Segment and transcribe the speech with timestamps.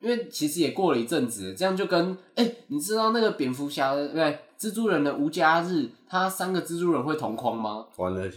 [0.00, 7.86] 因为其实也过了一阵子，这样就跟哎、欸，你知道那个蝙蝠侠的对蜘蛛人的无家日，他三个蜘蛛人会同框吗？
[7.96, 8.30] 完了，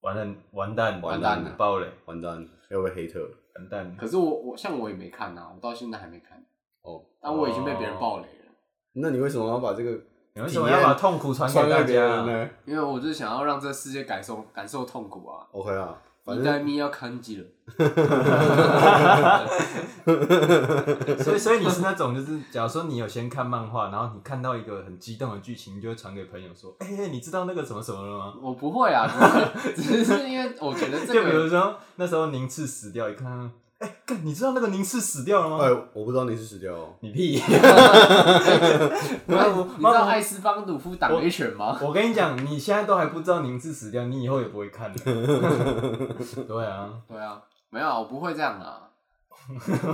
[0.00, 3.20] 完了，完蛋，完蛋了，爆雷，完蛋，要被黑特，
[3.56, 3.94] 完蛋。
[3.96, 6.42] 可是我我像我也没看啊，我到现在还没看。
[6.82, 8.52] 哦，但我已经被别人爆雷了。
[8.94, 9.90] 那你为什么要把这个？
[10.34, 12.50] 你为什么要把痛苦传给大家呢？
[12.64, 15.46] 因为我就是想要让这个世界感受感受痛苦啊。
[15.52, 16.00] OK 啊。
[16.24, 17.44] 反正你要看机了，
[21.18, 29.10] 所以所以你是那种就是，假如说你有先看漫画，然后你看到一个很激动的剧情，你就会传给朋友说：“哎、欸，你知道那个什么什么了吗？”我不会啊，
[29.74, 33.50] 只是，只是因为我觉得这个，就比如说那时候宁次死掉，一看。
[33.82, 35.58] 哎、欸，你知道那个宁次死掉了吗？
[35.64, 36.88] 哎、欸，我不知道宁次死掉了。
[37.00, 37.32] 你屁！
[37.42, 37.42] 你
[39.28, 39.34] 知
[39.82, 41.76] 道艾斯邦鲁夫打了一拳吗？
[41.82, 45.00] 我，我跟你讲，你现在都还不知道宁次死掉，你以后也不会看的。
[45.02, 48.88] 对啊，对啊，没有，我不会这样啊。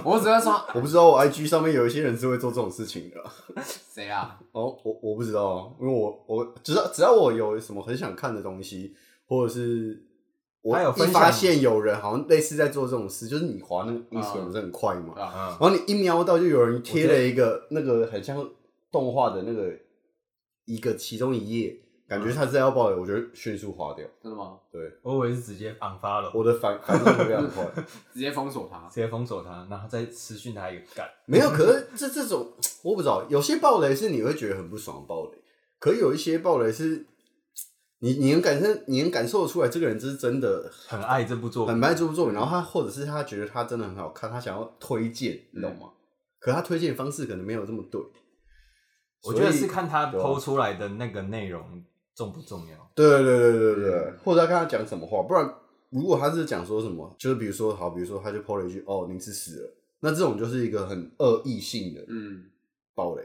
[0.04, 3.16] 我只会说，我不知道我 IG 上面有一些人是会做这种事情的。
[3.64, 4.38] 谁啊？
[4.52, 8.94] 哦，我我不知道，因为我我只要只要我有什么很想看的东西，
[9.26, 10.04] 或者是。
[10.60, 18.46] 我一发现有人好像类似在做这种事，就是你滑那个 Instagram 不是很快嘛，然后你一瞄到就有人贴了一个那个很像
[18.90, 19.72] 动画的那个
[20.64, 21.76] 一个其中一页，
[22.08, 24.04] 感觉他是要爆雷，我觉得迅速划掉。
[24.20, 24.58] 真的吗？
[24.70, 27.64] 对，我以为是直接 unfollow，我的反反应会非常快，
[28.12, 31.08] 直接封锁他，直接封锁他，然后再私讯他一个干。
[31.24, 35.38] 没有，可是这这种 我不知道，有些爆雷是你会觉得很不爽爆雷，
[35.78, 37.06] 可有一些爆雷是。
[38.00, 42.34] 你你能感受，你能感受得出来，这个人就是真的很爱这部作品，很爱这部作品。
[42.34, 45.88] 然后他或者是他觉得他真的很好看，他想要推荐，你懂吗？
[45.88, 45.98] 嗯、
[46.38, 48.00] 可他推荐方式可能没有这么对。
[49.24, 51.82] 我觉得是看他剖出来的那个内容
[52.14, 52.90] 重不重要。
[52.94, 55.24] 对对对对对或者他看他讲什么话。
[55.24, 55.52] 不然，
[55.90, 62.44] 如果他是讲说什么，就是比如说好，比如说他就抛了一句“哦，你是死了”，那这种就是一个很恶意性的嗯
[62.94, 63.24] 暴雷。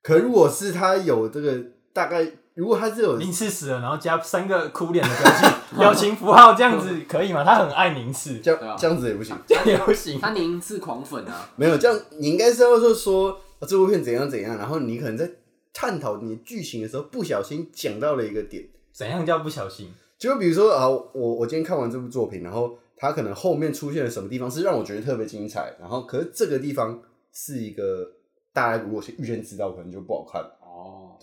[0.00, 1.60] 可如果是他有这个
[1.92, 2.32] 大概。
[2.54, 7.42] 如果他是有宁次死了，然后加三个哭脸的表情表情符号，这样子可以吗？
[7.42, 10.20] 他很爱宁次，这样这样子也不行，这样也不行。
[10.20, 15.28] 他宁次狂粉啊，没有这样，你应该是要说说这部片怎样怎样，然后你可能在
[15.72, 18.64] 探讨你剧情的时候，不小心讲到了一个点。
[18.92, 19.92] 怎样叫不小心？
[20.16, 27.02] 就比如说啊，我我今天看完这部作品，然后他可能后面出现了什么地方是让我觉得特别精彩，然后可是这个地方
[27.32, 28.08] 是一个
[28.52, 30.40] 大家如果是预先知道，可能就不好看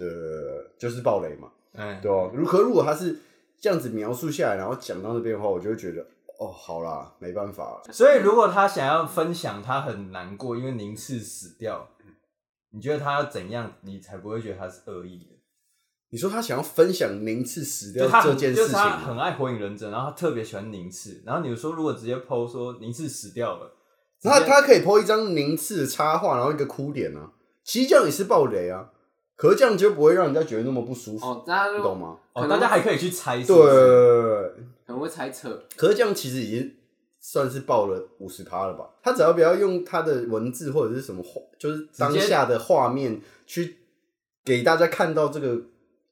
[0.06, 0.64] 哦。
[0.78, 1.50] 对，就是暴雷嘛。
[1.74, 2.36] 嗯，对哦、啊。
[2.36, 3.20] 如可如果他是
[3.60, 6.02] 这样子描述下来，然后讲到那边的话，我就会觉得，
[6.40, 7.82] 哦，好啦，没办法。
[7.92, 11.88] 所以如果他想要分享，他很难过，因为宁次死掉，
[12.72, 15.38] 你觉得他要怎样，你才不会觉得他是恶意的？
[16.10, 23.72] 你说他想要分享宁次死掉这件事情，他很爱火影忍者，然后他特别喜欢宁次，然后你说如果直接 po 说宁次死掉了，
[24.24, 27.32] 那他，他可以 po 一张宁次的插画，然后一个哭点啊，
[27.64, 28.90] 其实这样也是暴雷啊。
[29.42, 32.16] 可是这样就不会让人家觉得那么不舒服，哦，大家你懂吗？
[32.34, 35.64] 哦，大家还可以去猜测，对，可能会猜测。
[35.76, 36.76] 可是这样其实已经
[37.20, 38.88] 算是爆了五十趴了吧？
[39.02, 43.78] 他只要不要用他的文字或者是什么画，就是当下的画面去
[44.46, 45.60] 给大家看到这个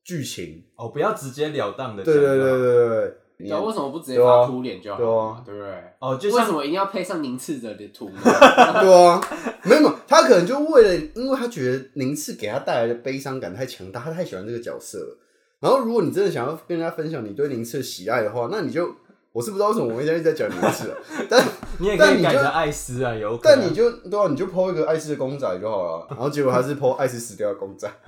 [0.03, 2.03] 剧情哦，不要直截了当的。
[2.03, 3.18] 对对对对对。
[3.47, 5.41] 那为什么不直接发哭脸就好了？
[5.45, 5.72] 对不对？
[6.00, 8.19] 哦，就为什么一定要配上宁次的图呢？
[8.22, 9.22] 对啊，
[9.63, 15.17] 没有，他可能就为了，因为他觉得宁次给他带来的悲伤感太强大，他太喜欢这个角色了。
[15.61, 18.94] 然后，如果你真的想要跟人家分享你对宁次的喜爱的话，那你就，
[19.31, 20.94] 我是不知道为什么我们现在一直在讲宁次，
[21.29, 21.41] 但
[21.79, 26.07] 你也可以改成艾斯啊，有，但你就对啊，你就 po 一个艾斯的公仔就好了。
[26.09, 27.89] 然后结果他是 po 艾斯死掉的公仔，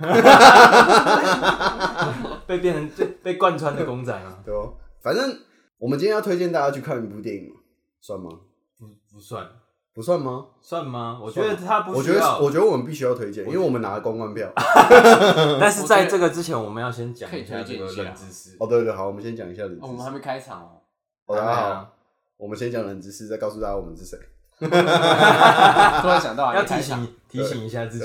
[2.46, 4.74] 被变成被被贯穿的公仔嘛，对哦。
[5.02, 5.36] 反正
[5.78, 7.52] 我们今天要推荐大家去看一部电影，
[8.00, 8.30] 算吗？
[8.78, 9.44] 不，不算，
[9.92, 10.46] 不算吗？
[10.60, 11.18] 算吗？
[11.20, 12.14] 我觉得他不需要。
[12.14, 14.48] 我觉得，我觉得我们必须要推荐，因为我们拿了公关票。
[15.60, 18.56] 但是在这个之前，我们要先讲一下这个冷知识。
[18.60, 19.86] 哦，对对，好，我们先讲一下冷知识。
[19.86, 20.80] 我们还没开场哦。
[21.26, 21.92] 大家好，
[22.36, 24.16] 我们先讲冷知识，再告诉大家我们是谁。
[24.62, 28.04] 突然想到，要提醒提醒一下自己。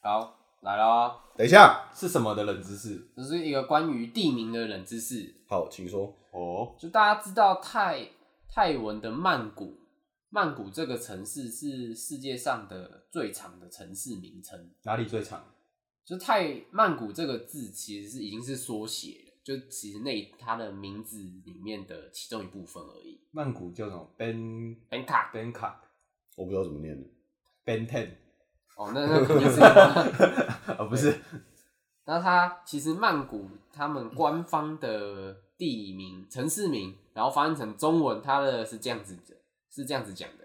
[0.00, 1.14] 好，来了。
[1.38, 3.00] 等一下，是什么的冷知识？
[3.14, 5.36] 这是一个关于地名的冷知识。
[5.46, 6.12] 好，请说。
[6.32, 8.08] 哦，就大家知道泰
[8.48, 9.78] 泰文的曼谷，
[10.30, 14.68] 曼谷这个城市是世界上的最长的城市名称。
[14.82, 15.44] 哪里最长？
[16.04, 23.20] 就泰曼谷这个字其实是已经是缩写了，就其实那它的名字里面的其中一部分而已。
[23.30, 25.74] 曼谷叫什么？Ben Bangkok Bangkok，
[26.34, 27.08] 我不知道怎么念的。
[27.64, 28.08] Benten。
[28.78, 29.60] 哦，那那肯定是
[30.78, 31.20] 哦，不是。
[32.04, 39.34] 那它其实曼谷他们官方的地名、城市名，然后翻译成中文，它的是这样子的，
[39.68, 40.44] 是这样子讲的：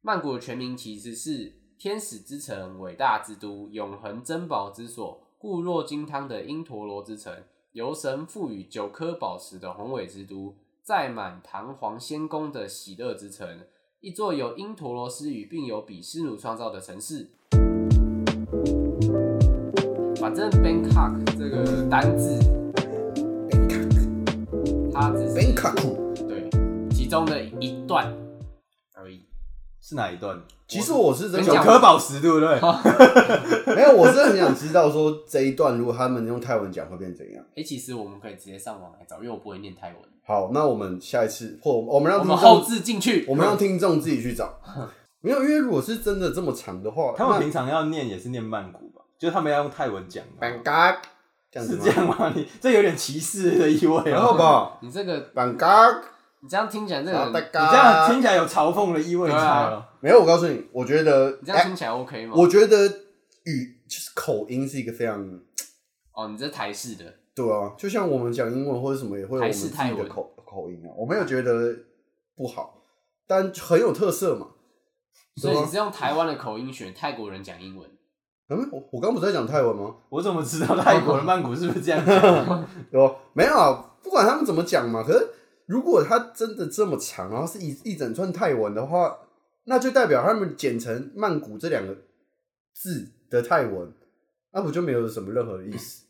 [0.00, 13.60] 曼谷的全名其实是天使之城、伟大之都、永恒珍宝之所、固若金汤的因陀罗之城、由神赋予九颗宝石的宏伟之都、载满堂皇仙宫的喜乐之城，
[14.00, 17.30] 一座由因陀罗斯语并由比湿奴创造的城市。
[20.20, 22.38] 反正 Bangkok 这个单字
[23.50, 26.48] ，Bangkok，它只是 Bangkok 对
[26.90, 28.16] 其中的一段
[28.92, 29.22] 而已。
[29.80, 30.40] 是哪一段？
[30.68, 32.60] 其实我是真九颗宝石，对不对？
[33.74, 37.42] 没有，我是很想知道说这一段如果他们用泰文讲会变怎样。
[37.50, 39.96] 哎、欸，其实我们可以直接上网来找，因为我不会念泰文。
[40.26, 44.60] 好，那我们下一次或我们让我们后置进去，我们让听众自己去找。
[45.22, 49.00] 没有，因为如果是真的这么长的话，他们平常要念也是念曼谷吧？
[49.18, 50.22] 就他们要用泰文讲。
[50.38, 50.96] Bangkok
[51.54, 52.30] 是这样吗？
[52.36, 54.02] 你这有点歧视的意味、喔。
[54.04, 56.00] 然后吧，你这个 Bangkok
[56.40, 62.34] 你这样听起来，这个你这样听起来有嘲讽的意味，啊、没有，我告诉你，我觉得你这样听起来 OK 吗？
[62.36, 62.86] 我觉得
[63.44, 65.20] 语就是口音是一个非常
[66.12, 67.04] 哦，你这台式的，
[67.34, 71.74] 对啊，就像我们讲英文或者什么也会有我们自己的口口音啊，我没有觉得
[72.36, 72.82] 不好，
[73.26, 74.48] 但很有特色嘛。
[75.36, 77.88] 所以你是用台湾的口音选泰国人讲英文？
[78.48, 79.94] 嗯，我我刚不是在讲泰文吗？
[80.08, 82.68] 我怎么知道泰国的曼谷是不是这样讲？
[82.92, 83.96] 有没有啊？
[84.02, 85.28] 不管他们怎么讲嘛，可是。
[85.68, 89.14] 如果他真的这么长，然后是一一整串泰文的话，
[89.68, 91.94] 那就代表他们剪成曼谷这两个
[92.72, 93.92] 字的泰文，
[94.52, 96.06] 那不就没有什么任何意思，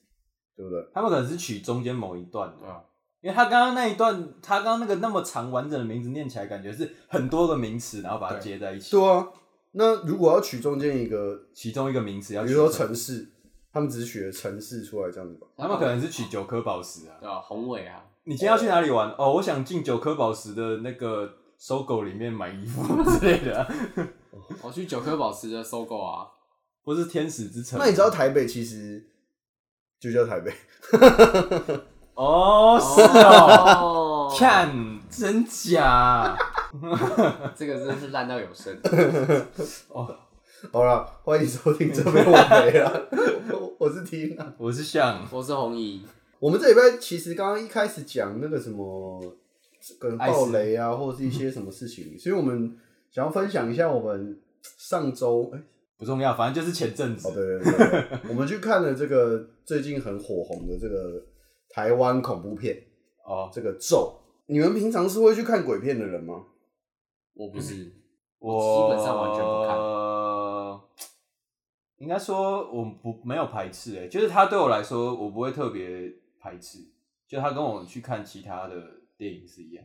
[0.57, 0.89] 对不对？
[0.95, 2.85] 他们可能是取中间某一段，对吧？
[3.21, 8.93] 因为他刚刚那一段，他刚刚那个那么长完整的名字念起来，感觉是很多个名词，然后把它接在一起。
[8.93, 9.27] 对啊，
[9.73, 13.27] 那如果要取中间一个其中一个名词，要比如说城市，
[13.73, 15.49] 他们只是取了城市出来这样子吧？
[15.57, 17.41] 他们可能是取九颗宝石啊，对啊？
[17.41, 18.05] 宏伟啊。
[18.23, 19.11] 你今天要去哪里玩？
[19.19, 23.69] 哦，我想进九颗宝石的那个搜狗里面买衣服之类的、啊。
[24.63, 26.25] 我去九颗宝石的搜狗啊，
[26.85, 27.79] 不是天使之城。
[27.79, 29.05] 那你知道台北其实
[29.99, 30.55] 就叫台北？
[32.15, 36.37] 哦，是哦，看真假？
[37.57, 38.77] 这个真的是烂到有声。
[39.89, 40.17] 哦，
[40.73, 43.09] 好了，欢迎收听这边我没了。
[43.79, 46.05] 我是 Tina，我是向，我是红姨。
[46.39, 49.21] 我们这礼拜其实刚刚一开始讲那个什么，
[49.99, 52.77] 可能爆雷啊，或者是一些什么事情， 所以我们
[53.11, 55.65] 想要分享一下我们上周哎、欸、
[55.97, 61.23] 不重要，反正就是前阵子，哦对对对，对， 我们去看了这个最近很火红的这个
[61.71, 62.77] 台湾恐怖片
[63.25, 64.19] 哦，这个咒。
[64.47, 66.45] 你们平常是会去看鬼片的人吗？
[67.35, 67.93] 我不是，嗯、
[68.41, 69.77] 我基本上完全不看。
[69.77, 70.81] 呃，
[71.99, 76.13] 应该说我不没有排斥诶，就是他对我来说，我不会特别。
[76.41, 76.79] 排斥，
[77.27, 78.81] 就他跟我们去看其他的
[79.19, 79.85] 电影是一样。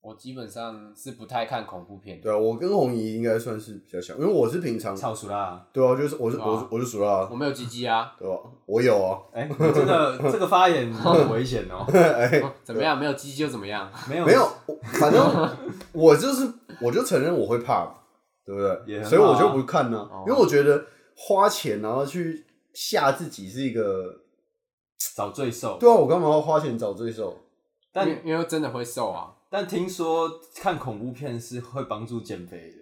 [0.00, 2.20] 我基本上是不太看恐怖片。
[2.20, 5.66] 对啊，我跟红姨应该算是比较像，因为我是平常超熟啦。
[5.72, 7.26] 对啊，就是我是我是我是熟啦。
[7.30, 8.36] 我没有鸡鸡啊，对吧？
[8.66, 9.18] 我有啊。
[9.32, 11.86] 哎，这个这个发言很危险哦。
[11.94, 12.98] 哎，怎么样？
[12.98, 13.90] 没有鸡鸡就怎么样？
[14.08, 14.46] 没有没有，
[15.00, 15.56] 反正
[15.92, 17.86] 我就是我就承认我会怕，
[18.44, 19.02] 对不对？
[19.04, 20.84] 所以我就不看呢，因为我觉得
[21.16, 22.44] 花钱然后去
[22.74, 24.20] 吓自己是一个。
[25.16, 27.36] 找罪受，对啊，我干嘛要花钱找罪受？
[27.94, 29.32] 但因为真的会瘦啊。
[29.48, 32.78] 但听说看恐怖片是会帮助减肥的，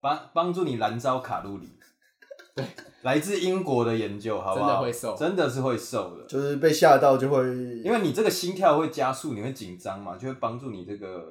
[0.00, 1.78] 帮帮助你燃烧卡路里。
[2.56, 2.64] 对，
[3.02, 4.66] 来自英国的研究，好不好？
[4.66, 6.26] 真的会瘦，真的是会瘦的。
[6.26, 7.38] 就是被吓到就会，
[7.84, 11.24] 因为你这个心跳会加速，你会紧张嘛，就会帮助你这个，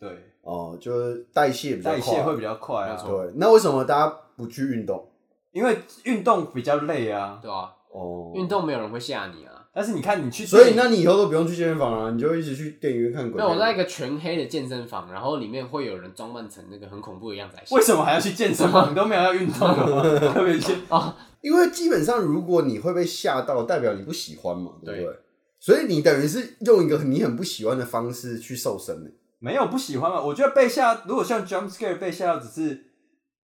[0.00, 0.08] 对，
[0.40, 2.96] 哦，就是代谢比较快，代谢会比较快啊。
[3.06, 5.06] 对，那为什么大家不去运动？
[5.50, 7.74] 因为运动比较累啊，对啊。
[7.92, 9.57] 哦，运动没有人会吓你啊。
[9.78, 13.40] 但是你看，你去，所以那你以后都不用去健身房了，你就一直去电影院看鬼。
[13.40, 17.56] 那我在一个全黑的健身房，然后里面会有人装扮成那个很恐怖的样子。
[17.72, 18.90] 为什么还要去健身房？
[18.90, 20.32] 你都没有要运动的吗？
[20.34, 25.04] 特别去啊， 因为基本上如果你会被吓到，代表你不喜欢嘛，对不对？
[25.04, 25.16] 对，
[25.60, 29.10] 所以你等于是用一个你很不喜欢的方式去瘦身的。
[29.38, 30.20] 没有不喜欢嘛？
[30.20, 32.86] 我觉得被吓，如果像 jump scare 被吓到，只是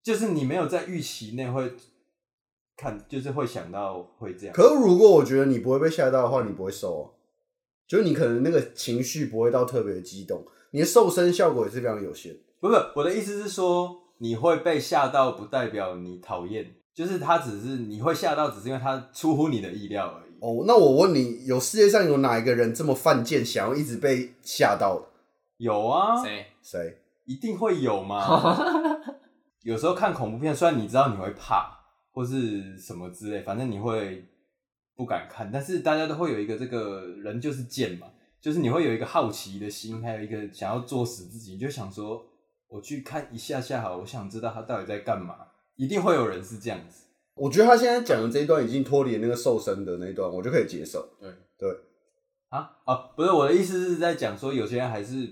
[0.03, 1.73] 就是你没有在预期内会。
[2.77, 4.55] 看，就是会想到会这样。
[4.55, 7.05] 可是如果我觉得你不会被吓到的话，你不会瘦啊。
[7.87, 12.35] 就是你可能那个情绪不会到特别激动，你的瘦身效果也是非常有限。
[12.59, 20.33] 不是，我的意思是说，你会被吓到，不代表你讨厌，就是他只是你会吓到，只是因为他出乎你的意料而已。
[20.41, 25.07] 哦，那我问你，有世界上有哪一个人这么犯贱，想要一直被吓到的？
[25.59, 26.47] 有啊，谁？
[26.63, 27.03] 谁？
[27.27, 28.99] 一定会有吗？
[29.63, 31.84] 有时候看恐怖片，虽然你知道你会怕。
[32.15, 34.25] 或是什么之类，反正你会
[34.97, 38.07] 不敢看，但是大家都会有一个这个人就是贱嘛，
[38.41, 42.25] 就是你会有一个好奇的心，还有一个想要作死自己，你就想说
[42.69, 45.35] 我去看一下下好，我想知道他到底在干嘛。
[45.77, 47.03] 一定会有人是这样子。
[47.35, 51.05] 我觉得他现在讲的这一段已经脱离那个瘦身的那一段，我就可以接受。
[51.21, 51.29] 对
[51.59, 51.69] 对。
[52.51, 55.29] 啊哦，不是我的意思是在讲说，有些人还是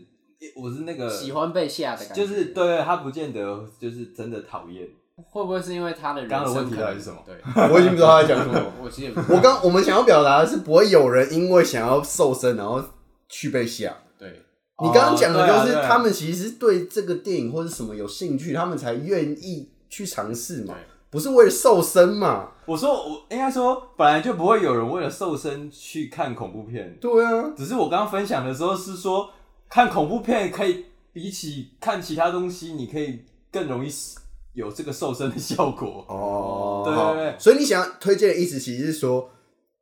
[0.56, 4.88] 我是那个喜欢被吓的感觉，就是对他不见得就是真的讨厌。
[5.16, 7.18] 会不会是因为他的人生刚刚的问题到底是什么？
[7.26, 7.34] 对，
[7.72, 8.72] 我已经不知道他在讲什么。
[8.82, 12.82] 我其实我刚我们想要表达的是，不会有人因为想要瘦身然后
[13.28, 13.94] 去被吓。
[14.18, 14.42] 对，
[14.82, 20.74] 你刚刚讲的就是他们其实对这个电影或者什么有兴趣，他们才愿意去尝试嘛，
[21.10, 22.48] 不是为了瘦身嘛？
[22.64, 26.96] 我说我应该说本来就不会有人为了瘦身去看恐怖片。
[27.00, 29.28] 对啊，只是我刚刚分享的时候是说，
[29.68, 34.18] 看恐怖片可以比起看其他东西，你可以更容易死。
[34.54, 36.04] 有这个瘦身的效果。
[36.08, 39.30] 哦，对对对，所以你想要推荐的意思，其实是说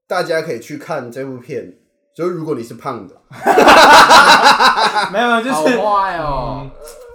[0.06, 1.78] 大家可以去看这部片，
[2.14, 3.14] 就是如果你是胖的，
[5.12, 6.62] 没有没有，就是好坏哦。
[6.62, 6.70] 嗯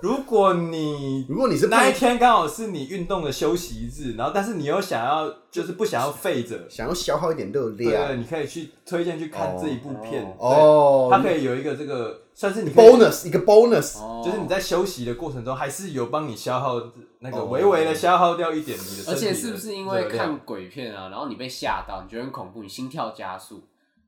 [0.06, 11.10] 如果你如果你是那一天刚好是你运动的休息日，然后但是你又想要就是不想要废着，想要消耗一点热量，对，你可以去推荐去看这一部片哦。
[11.12, 16.80] 它可以有一个这个算是你 bonus 一个 bonus，就是你在休息的过程中还是有帮你消耗
[17.18, 23.64] 那个微微的消耗掉一点你的，而且是不是因为看鬼片啊，然后你被吓到，你觉得很恐怖，你心跳加速，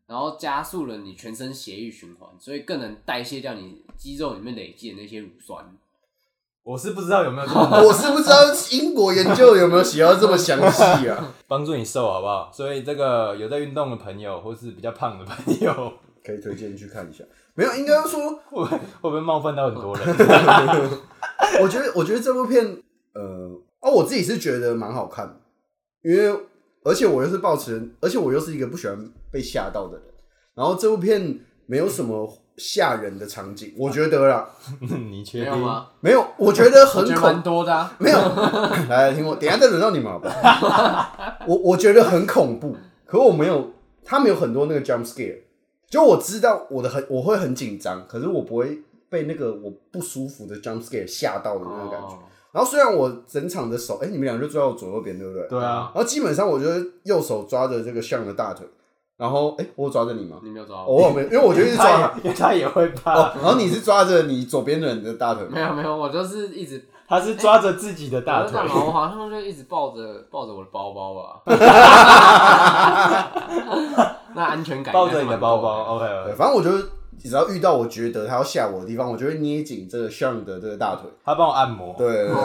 [0.06, 5.66] 然后加速了你全身血液循环，所以更能代谢掉你肌肉里面累积的那些乳酸。
[6.68, 8.36] 我是不知道有没有这么， 我是不知道
[8.72, 12.52] 英国研究有没有写到这么详细啊， 帮助你瘦好不好？
[12.54, 15.94] 所以这个有在运动的朋友，或是比较胖的朋友，
[16.26, 17.24] 可以推荐去看一下。
[17.54, 20.06] 没有，应该说会不会会不会冒犯到很多人？
[21.62, 22.66] 我觉得，我觉得这部片，
[23.14, 25.40] 呃，哦，我自己是觉得蛮好看，
[26.04, 26.38] 因为
[26.84, 30.06] 而且我又是抱持，而且我又是一个不喜欢被吓到的人，
[30.54, 32.40] 然后这部片没有什么。
[32.58, 34.50] 吓人的场景，我觉得啦，
[34.82, 35.52] 你确定？
[35.52, 35.88] 没有吗？
[36.00, 38.18] 没有，我觉得很恐多的、啊， 没有。
[38.90, 41.38] 来听我，等一下再轮到你们好不好？
[41.46, 45.38] 我我觉得很恐怖，可我没有，他们有很多那个 jump scare，
[45.88, 52.08] 就我知道我的很，我会很紧张，可是我不会被那个我不舒服的 jump scare 吓到的那种感觉。
[52.08, 52.20] Oh.
[52.54, 55.48] 然后虽然我整场的手，哎、欸，你们俩就坐在我左右边，对不对？
[55.48, 55.92] 对啊。
[55.94, 58.66] 然后基本上我觉得右手抓着这个像的大腿。
[59.18, 60.38] 然后，哎，我抓着你吗？
[60.44, 63.16] 你没有抓我，我没有，因为我觉得是抓， 因为他也会怕。
[63.34, 65.52] 然后你是抓着你左边的人的大腿吗？
[65.56, 68.60] 没有没有，我就是一直，他是抓着自己的大腿。
[68.62, 71.42] 我好像就一直抱着抱着我的包包吧。
[74.36, 74.94] 那安全感。
[74.94, 76.06] 抱着你的包包，OK。
[76.26, 76.78] 对，反正我觉得
[77.20, 81.10] 只要遇到我觉得他要吓我的地方，我就会捏紧这个 Sean 的这个大腿。
[81.26, 81.96] 他帮我按摩。
[81.98, 82.30] 对。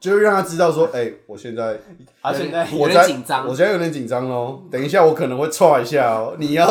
[0.00, 1.78] 就是让他知道说，哎、欸，我现在，
[2.22, 4.62] 他现在有点紧张，我现在有点紧张哦。
[4.70, 6.36] 等一下，我可能会踹一下哦、喔。
[6.38, 6.66] 你要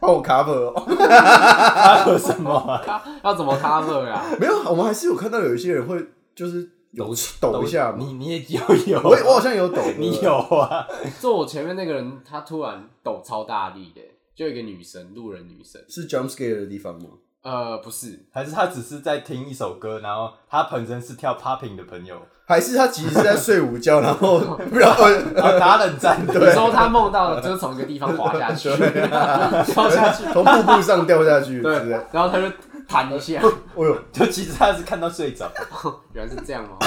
[0.00, 0.86] 帮我 cover 哦、喔。
[0.86, 3.02] cover 什么、 啊？
[3.22, 4.36] 要怎么 cover 呀、啊？
[4.40, 6.04] 没有，我们还是有看到有一些人会
[6.34, 7.98] 就是有抖抖一下嘛。
[7.98, 9.80] 你你也有有，我我好像有抖。
[9.96, 10.86] 你有啊？
[11.20, 14.00] 坐我前面那个人，他突然抖超大力的，
[14.34, 17.10] 就一个女生，路人女生，是 jump scare 的地方吗？
[17.42, 26.24] 呃，不是，还是他只是在听一首歌，然后他本身是跳 popping 的朋友，还是他其实是在睡午觉，然后不 然后打冷战。
[26.24, 32.48] 你说他梦到了，就是从一个地方滑下去，掉下去，从瀑布上掉下去，对，然后他就
[32.86, 35.50] 弹一下，哎呦，就其实他是看到睡着，
[36.14, 36.78] 原来是这样哦？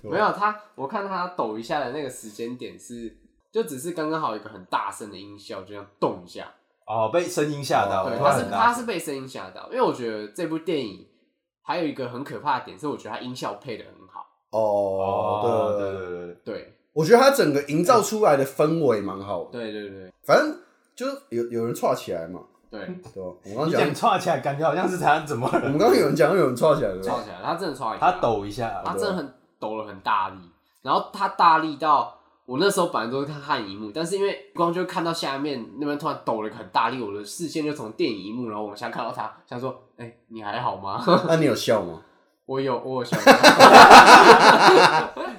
[0.00, 3.14] 没有他，我看他抖一下的那个时间点是，
[3.52, 6.46] 就只是刚刚好一个很大声的音效，就这样动一下。
[6.86, 8.08] 哦，被声音吓到。
[8.08, 11.06] 对，他是他是被声音吓到，因为我觉得这部电影
[11.62, 14.03] 还有一个很可怕的点，是我觉得他音效配的很好。
[14.58, 19.50] 哦，对对对对对，我觉得它整个营造出来的氛围蛮好的。
[19.52, 20.56] 对对对，反正
[20.94, 22.40] 就是有有人串起来嘛。
[22.70, 22.80] 对
[23.12, 25.48] 对，我刚你讲串起来，感觉好像是他怎么？
[25.52, 30.36] 我们刚刚有人讲有人串起来，串起来，他真的串起来，他抖一下，他真的很抖了很大力，
[30.82, 32.18] 然后他大力到。
[32.46, 42.02] 我那时候本来都是看看荧幕，但是因为光就看到下面那边突然抖了很大力，我的视线就从电影荧幕然后往下看到他，想说：“哎、欸，你还好吗？”那你有笑吗？
[42.46, 43.16] 我有，我有笑。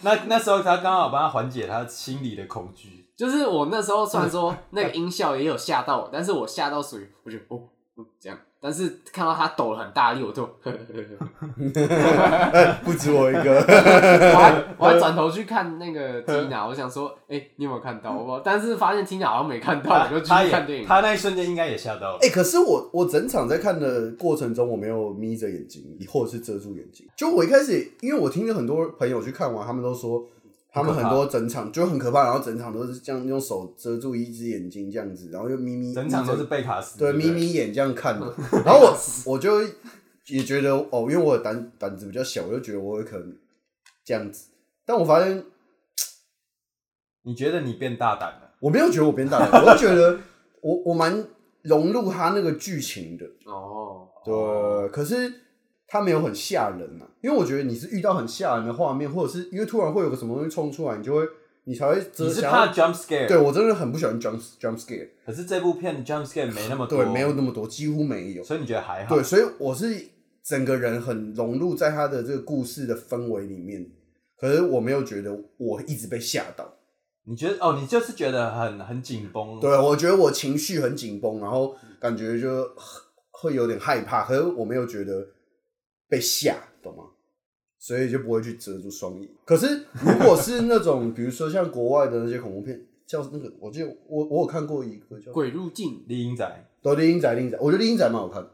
[0.02, 3.10] 那那时候他刚好帮他缓解他心里的恐惧。
[3.16, 7.64] 就是我那时候虽然说那个音效也有吓到我，但是我吓到属于我觉得哦，哦
[8.20, 8.38] 这样。
[8.60, 10.72] 但是看到他抖了很大力，我就呵呵
[12.84, 18.18] 不止我一个，我还 我还转头去看那个 Tina，我想说，哎、欸，你有没有看到？
[18.18, 20.88] 我但是发现 Tina 好像没看到，我就继续看电影。
[20.88, 22.18] 他那一瞬间应该也吓到了。
[22.24, 27.08] 哎、欸，可是我我整场在看的过程中，我没有眯着眼睛，或者是遮住眼睛。
[27.16, 30.26] 就我一开始，因为我听着很多朋友去看完，他们都说。
[30.76, 38.26] 他们很多整场就很可怕，然后整场都是这样用手遮住一只眼睛这样子，然后又眯眯，整场都是贝卡斯，对，眯眯眼这样看的。
[38.66, 39.62] 然后我我就
[40.28, 43.38] 也觉得哦，因为我的胆胆子比较小，我就觉得我有可能
[44.04, 44.50] 这样子。
[44.86, 45.46] 但我发现，
[47.22, 48.52] 你觉得你变大胆了？
[48.60, 50.20] 我没有觉得我变大胆， 我就觉得
[50.62, 51.26] 我我蛮
[51.62, 53.26] 融入他那个剧情的。
[53.46, 55.32] 哦，对，哦、可是
[55.88, 61.28] 他没有很吓人呐、啊，因为我觉得你是遇到很吓人的画面，或者是因为突然会有个什么东西冲出来，你就会。
[61.68, 63.28] 你才会，你是怕 jump scare？
[63.28, 65.10] 对，我真的很不喜欢 jump jump scare。
[65.26, 68.44] 可是这部片 jump scare 没那么多，对，没有那么多，几乎没有。
[68.44, 69.16] 所以你觉得还好？
[69.16, 70.00] 对，所以我是
[70.44, 73.84] 整个人很融入在他的这个故事的氛围里面。
[74.40, 76.72] 可是我没有觉得我一直被吓到。
[77.24, 77.58] 你觉得？
[77.60, 79.60] 哦，你就是觉得很很紧绷。
[79.60, 82.64] 对，我觉得我情绪很紧绷，然后感觉就
[83.32, 84.24] 会有点害怕。
[84.24, 85.26] 可是我没有觉得
[86.16, 87.04] 被吓，懂吗？
[87.78, 89.30] 所以就不会去遮住双眼。
[89.44, 96.66] 可是如果是那种，比如说像国外的那些恐怖片，叫那个，我记得我我有看过一个叫《鬼入境》《厉阴宅》。
[96.84, 98.42] 对，《厉阴宅》《厉阴宅》，我觉得《厉阴宅》蛮好看，《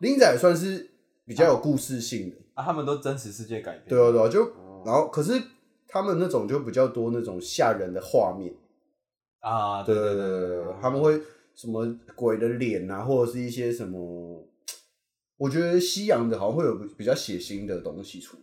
[0.00, 0.90] 厉阴宅》也算是
[1.24, 2.64] 比较有故事性的啊。
[2.64, 3.84] 他们都真实世界改编。
[3.88, 4.40] 对啊，对啊，就
[4.84, 5.40] 然后可是
[5.88, 8.52] 他们那种就比较多那种吓人的画面
[9.40, 9.82] 啊。
[9.82, 11.18] 对对对对对，他们会
[11.54, 14.46] 什么鬼的脸啊，或者是一些什么，
[15.38, 18.42] 我觉得西洋的好像会有比较血腥的东西出来。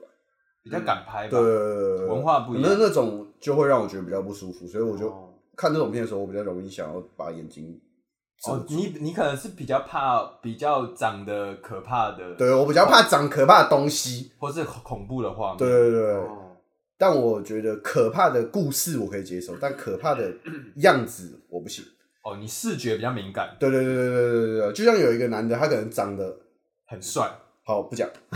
[0.63, 5.13] 比较敢拍吧，对，文化不一样，那那种就会让我觉得比较不舒服，所以我就
[5.57, 7.77] 看这种片的时候，我比较容易想要把眼睛。
[8.47, 15.57] 哦，你你可能是比较怕比较长得可怕的，对，我比较怕长可怕的东西，或是恐怖的画面。
[15.57, 16.21] 对对对，
[16.97, 20.33] 但我觉得可怕的故事我可以接受，但可怕的
[20.79, 21.83] 样子我不行。
[22.23, 23.53] 哦，你视觉比较敏感。
[23.59, 26.33] 对对对对对对对，就像有一个男的，他可能长得
[26.93, 27.27] 很帅。
[27.65, 28.07] 好，不讲。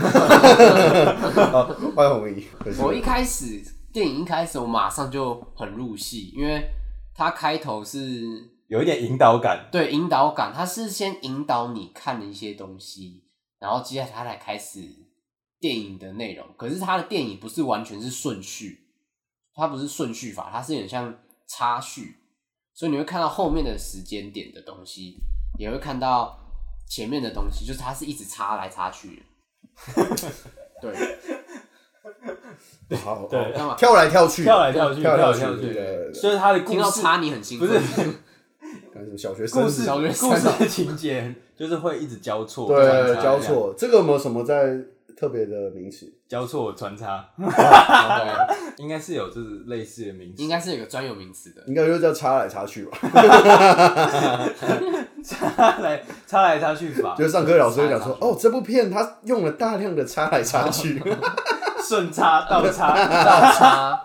[1.52, 2.44] 好，欢迎红衣。
[2.82, 3.62] 我一开始
[3.92, 6.68] 电影一开始，我马上就很入戏，因为
[7.14, 9.68] 它开头是有一点引导感。
[9.70, 13.22] 对，引导感，它是先引导你看的一些东西，
[13.60, 14.80] 然后接下来它才开始
[15.60, 16.44] 电影的内容。
[16.56, 18.88] 可是它的电影不是完全是顺序，
[19.54, 22.16] 它不是顺序法，它是有点像插叙，
[22.74, 25.20] 所以你会看到后面的时间点的东西，
[25.60, 26.36] 也会看到。
[26.88, 29.22] 前面的东西就是它是一直插来插去
[30.82, 30.90] 的，
[32.88, 36.72] 对，好，对，干嘛跳来跳去，跳来跳去，跳来跳去，所以他的故事。
[36.72, 39.62] 听到插你很兴奋，不是， 小学生。
[39.62, 40.28] 故事，小学生。
[40.30, 44.78] 故事的情节就是会一直交错，对，交错，这个有没有什么在？
[45.18, 47.28] 特别的名词，交错穿插，
[48.78, 52.96] 应该是有就是类似的名词，应该是有个专有名词的，应该就叫插来插去吧，
[55.24, 61.02] 插来插来插去法，就是上课老师会讲说，哦，这部片它用了大量的插来插去，
[61.82, 62.94] 顺插倒插。
[62.94, 64.04] 倒插。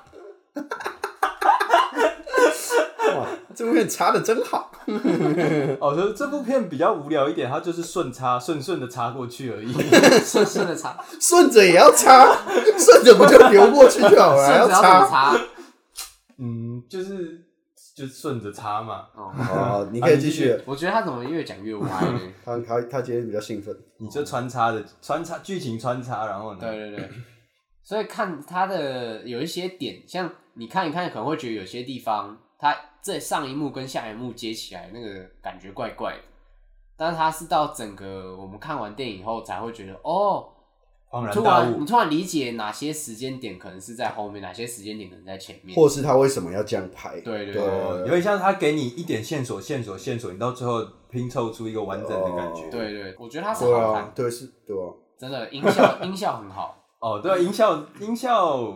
[3.56, 4.72] 这部片插的真好。
[5.80, 9.72] 哦，这这部片比较无聊一点，它就是顺插，顺顺的插过去而已，
[10.26, 12.36] 顺顺的插，顺着也要插，
[12.78, 15.38] 顺着不就流过去就好了， 还要插？
[16.38, 17.46] 嗯，就是
[17.96, 19.06] 就顺着插嘛。
[19.16, 20.60] 哦，你可以继续。
[20.66, 22.20] 我觉得他怎么越讲越歪呢？
[22.44, 23.74] 他他他今天比较兴奋。
[24.00, 26.60] 你就穿插的穿插剧情穿插，然后呢？
[26.60, 27.10] 对对对。
[27.84, 32.38] 所以看他的有一些点，像你看一看，可能会觉得有些地方。
[32.64, 36.20] 它这上一幕跟下一幕接起来，那个感觉怪怪的。
[36.96, 40.48] 但是它是到整个我们看完电影后才会觉得，哦，
[41.10, 41.80] 恍然大悟。
[41.80, 47.20] 你突然理解哪些时间点可能是在后面，哪些时间点可能在前面，或是他为什么要这样拍？
[47.20, 52.70] 对对对，有点像他给你一点线索，线索，线索，你到最后拼凑出一个完整的感觉。
[52.70, 54.88] 对对，我觉得它是好看，对是，对啊，
[55.20, 56.82] 真的音效音效很好。
[57.00, 58.74] 哦，对，音效音效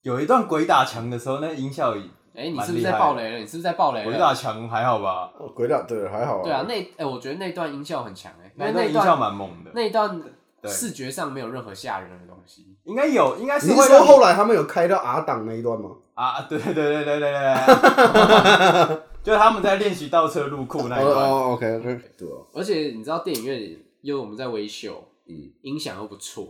[0.00, 1.94] 有一段鬼打墙的时候，那音效。
[2.36, 3.38] 哎、欸，你是不是在爆雷了？
[3.38, 4.04] 你是不是在爆雷了？
[4.04, 5.32] 鬼打墙还好吧？
[5.54, 6.42] 鬼打对还好。
[6.42, 9.70] 对啊，那哎、欸，我觉得那段音效很强哎，那段音效蛮猛的。
[9.74, 10.22] 那一段
[10.64, 12.76] 视觉上没有任何吓人的东西。
[12.84, 13.68] 应该有，应该是。
[13.68, 15.90] 你是说后来他们有开到 R 档那一段吗？
[16.14, 18.98] 啊，对对对对对对对。
[19.24, 21.28] 就是他们在练习倒车入库那一段。
[21.28, 22.00] 哦，OK OK。
[22.16, 22.28] 对。
[22.54, 26.46] 而且你知道电影院里，因为我们在维修，嗯，音响又不错。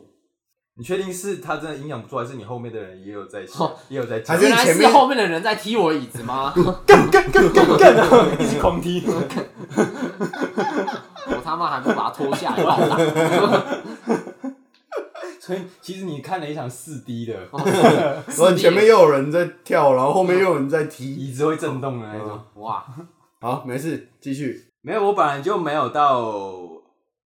[0.79, 3.41] 你确定是他真的影响不出来，还是你后面的人也有在，
[3.89, 4.31] 也有在踢？
[4.43, 6.53] 原来是后面的人在踢我椅子吗？
[6.87, 7.97] 干干干干干，
[8.39, 9.03] 一直狂踢！
[11.29, 12.61] 我他妈还不把他拖下来！
[15.41, 17.51] 所以其实你看了一场四 D 的，然
[18.37, 22.39] 后前面又有人在跳，然后后面又有人在踢，椅子会震动的那种。
[22.57, 22.85] 哇！
[23.41, 24.67] 好，没事，继续。
[24.83, 26.53] 没有，我本来就没有到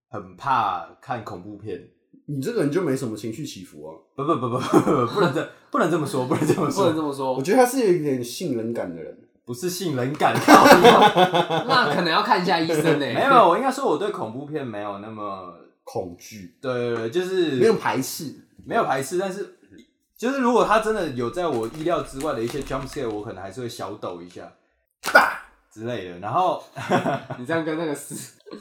[0.08, 1.88] 很怕看恐怖片。
[2.32, 3.90] 你这个人就没什么情绪起伏啊！
[4.14, 7.34] 不不不不不，不能这不能这么说，不能这么说，不能这么说。
[7.34, 13.00] 我觉得他是有一点性冷感的人，不是性冷感， 那可能要看一下医生呢。
[13.00, 16.56] 没有，我应该说我对恐怖片没有那么恐惧。
[16.62, 18.32] 对对对，就是没有排斥，
[18.64, 19.56] 没有排斥，但是
[20.16, 24.42] 就是如果他真的有在我意料之外的一些 jump scare，我可能还是会小抖一下，
[25.12, 26.18] 吧之类的。
[26.20, 26.62] 然后
[27.38, 28.14] 你这样跟那个狮，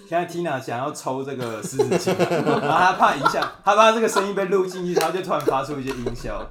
[0.08, 2.15] 现在 Tina 想要抽这个狮子精，
[2.62, 6.41] 然后他怕影响，他怕这个声音被录进去，他就突然发出一些音效。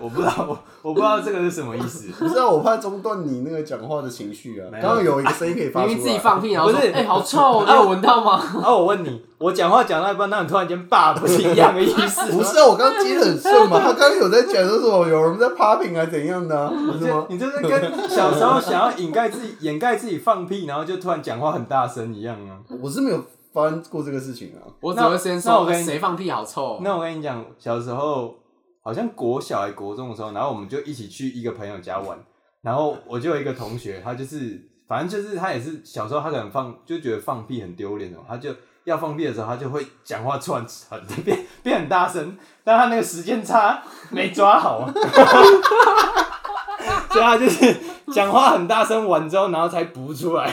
[0.00, 2.08] 我不知道，我我不知道这个是什么意思。
[2.18, 4.66] 不是啊，我怕中断你那个讲话的情绪啊。
[4.72, 12.30] 刚刚有一个声音可以发出来，明明自己放屁，然后说：“哎，好臭， 你有闻到吗？”然后我问你，我讲话讲到一半，那你突然间爸不是一样的意思？
[12.32, 13.80] 不是啊，我刚刚接的很顺嘛。
[13.80, 16.72] 他刚刚有在讲说什么，有人在 popping 还是怎样的？
[16.98, 17.26] 是吗？
[17.28, 22.58] 你就是跟小时候想要掩盖自己、掩盖自己放屁，然后就突然讲话很大声一样啊。
[22.84, 23.24] 我是没有。
[23.54, 24.58] 发生过这个事情啊！
[24.80, 26.80] 我只会先说，谁放屁好臭。
[26.82, 28.34] 那我跟你讲，小时候
[28.82, 32.18] 好像国小还国中的时候，然后我们就一起去一个朋友家玩，
[32.62, 38.50] 然后我就有一个同学，他就是反正就是他也是小时候他可能放就觉得放屁很丢脸哦，他就
[38.82, 44.84] 要放屁的时候，他就会讲话突然很 变变很大声，但他那个时间差没抓好，
[47.08, 47.76] 所以他就是
[48.12, 50.52] 讲话很大声完之后，然后才补出来，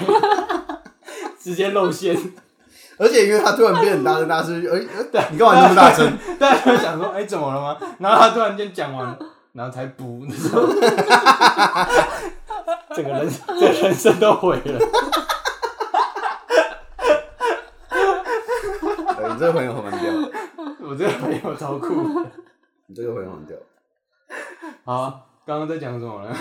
[1.41, 2.15] 直接露馅。
[2.97, 4.62] 而且因为他突然变很大声，大声，哎，
[5.12, 6.15] 对，你干嘛那么大声？
[6.38, 7.75] 大家就想说，哎，怎么了吗？
[7.97, 9.17] 然后他突然间讲完，
[9.54, 10.69] 然后才补，你知道吗？
[12.95, 14.80] 整个人，整个人生都毁了。
[19.34, 20.13] 你这个朋友很屌，
[20.82, 22.21] 我这个朋友超酷。
[22.86, 23.58] 你这个朋友很屌。
[24.86, 26.36] 好，刚刚在讲什么呢？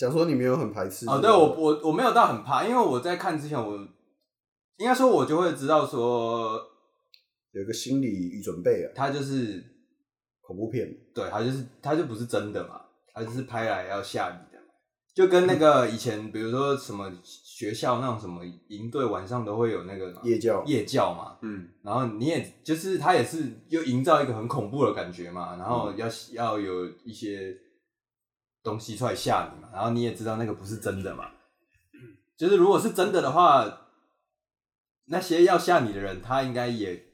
[0.00, 1.06] 讲说你没有很排斥。
[1.06, 3.78] 哦，对我，我我没有到很怕，因为我在看之前我。
[4.78, 6.58] 应该说，我就会知道说，
[7.52, 8.88] 有一个心理预准备啊。
[8.94, 9.62] 他就是
[10.40, 12.80] 恐怖片，对，他就是他就不是真的嘛，
[13.12, 14.58] 他就是拍来要吓你的，
[15.14, 27.54] 就跟那个以前，比如说什么学校那种什么营队，晚上都会有那个夜教，夜教嘛，嗯，然后你也就是他也是又营造一个很恐怖的感觉嘛，然后要要有一些
[28.62, 31.26] 东西出来吓你嘛，然后你也知道那个不是真的嘛，
[32.36, 33.76] 就是如果是真的的话。
[35.12, 37.06] 那些要吓你的人，他应该也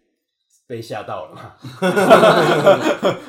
[0.67, 1.57] 被吓到了嘛？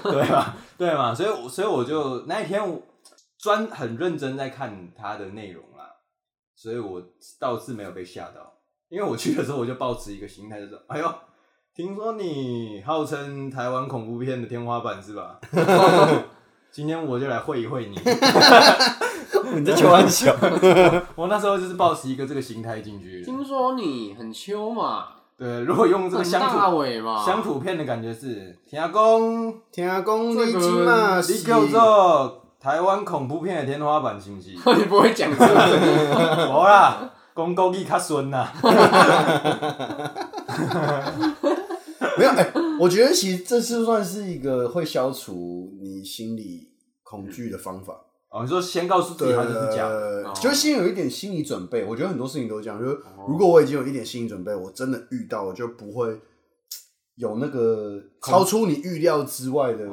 [0.04, 0.58] 对吧？
[0.78, 1.16] 对嘛？
[1.16, 2.84] 所以，所以我就那一天
[3.38, 5.90] 专很认真在看他的内容啦，
[6.54, 7.02] 所以我
[7.40, 8.56] 倒是没有被吓到。
[8.90, 11.16] 因为我去的时候，我就抱持一个心态，就说哎呦，
[11.74, 15.40] 听说你号称台湾恐怖片的天花板是吧？
[16.72, 18.00] 今天我就来会一会你。
[19.54, 20.36] 你在开玩笑？
[21.16, 23.24] 我那时候就是抱持一个这个心态进去。
[23.24, 25.06] 听说你很秋嘛？
[25.38, 26.58] 对，如果用这个乡土
[27.04, 34.50] 嘛，乡土片的感觉是，天公天公你今嘛你叫做台湾恐怖片的天花板，是不是？
[34.78, 36.50] 你不会讲这个？
[36.52, 38.48] 无啦，讲国语较顺呐。
[42.18, 46.70] 没有哎、欸，我觉得其实这是算是一个会消除你心理
[47.04, 48.06] 恐惧的方法。
[48.30, 49.90] 哦，你说先告诉自己他就是假，
[50.34, 51.86] 就先有一点心理准备。
[51.86, 56.20] 我觉得很多事情都这样，就是如果我已经有一点心理准备，我真的遇到，我就不会
[57.16, 59.88] 有那个超出你预料之外的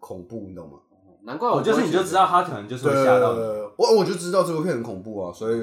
[0.00, 0.78] 恐怖，你懂吗？
[1.24, 3.40] 难怪我就是你就知道他可能就是会吓到你。
[3.76, 5.60] 我我就知道这部片很恐怖啊，所以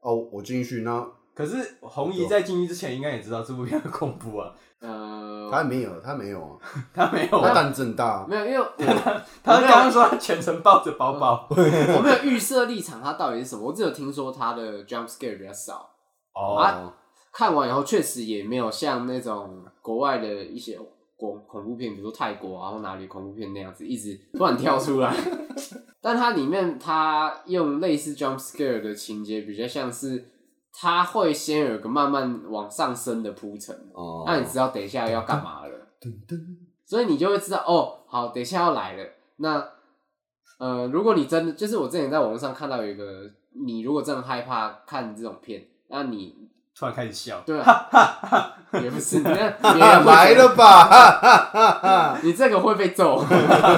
[0.00, 1.04] 哦，我进去那。
[1.34, 4.54] 可是红姨在进去之前应该也知道这部片很恐怖啊。
[5.46, 6.58] 呃，他没有，他没有啊，
[6.94, 13.66] 他没有，他胆子很大，没有，因为他 他刚刚说他全程抱着包包， 我没有预设立场，他到底是什么？
[13.66, 15.88] 我只有听说他的 jump scare 比较少
[16.34, 16.92] 哦，啊，
[17.32, 20.78] 看完以后确实也没有像那种国外的一些
[21.16, 25.14] 恐恐怖片，比如说泰国啊或哪里恐怖片那样子，一直突然跳出来。
[26.00, 30.32] 但它里面它用类似 jump scare 的情节，比较像是。
[30.78, 36.38] 他会先有个慢慢往上升的铺陈，哦，那你知道等一下要干嘛了，噔噔
[36.84, 39.04] 所以你就会知道哦，好，等一下要来了。
[39.36, 39.66] 那
[40.58, 52.18] 呃，如果你真的就是我之前在网络上看到有一个，你如果真的害怕看这种片，那你突然开始笑，对啊，也不是，你 来了吧？
[52.22, 53.24] 你这个会被揍，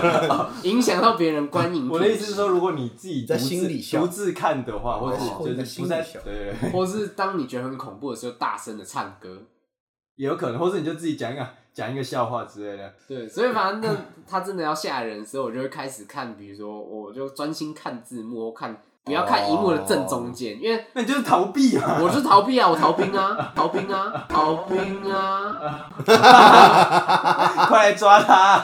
[0.65, 1.89] 影响到别人观影。
[1.89, 9.43] 我的意思是说，如果你自己在心里独自看的话，或者是就是不在，对对， 或是当你觉得很恐怖的时候，大声的唱歌，
[10.17, 12.93] 也有可能，或是你就自己讲一个讲一个笑话之类的。
[13.07, 18.77] 对，所以反正他真的要吓人的时候，我就会开始看，比如说，我就专心看字幕，看。
[19.09, 21.99] 不要看荧幕的正中间，因为那你就是逃避啊！
[22.01, 22.69] 我就是逃避啊！
[22.69, 23.53] 我逃兵啊！
[23.57, 24.27] 逃兵啊！
[24.29, 25.91] 逃兵啊！
[27.69, 28.63] 快来抓他！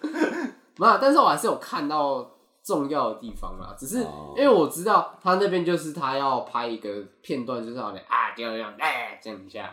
[0.78, 2.26] 没有，但是我还是有看到
[2.64, 3.74] 重要的地方啦。
[3.78, 3.98] 只是
[4.36, 6.88] 因为我知道他那边就是他要拍一个
[7.22, 9.68] 片段，就是好像啊这样这样哎这样一下，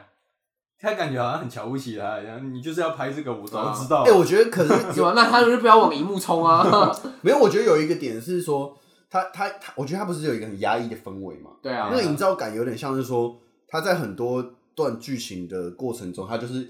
[0.79, 4.01] 他感觉好像很瞧不起他一样，你就是要拍这个，我早就知道。
[4.01, 5.13] 哎、欸，我觉得可是 是吧？
[5.15, 6.91] 那他就是不要往荧幕冲啊。
[7.21, 8.75] 没有，我觉得有一个点是说，
[9.09, 11.51] 他他他，我觉得他不是有一个很压抑的氛围嘛？
[11.61, 16.67] 对啊，那个营造感有点像是说，他在很多段剧情的过程中，他就是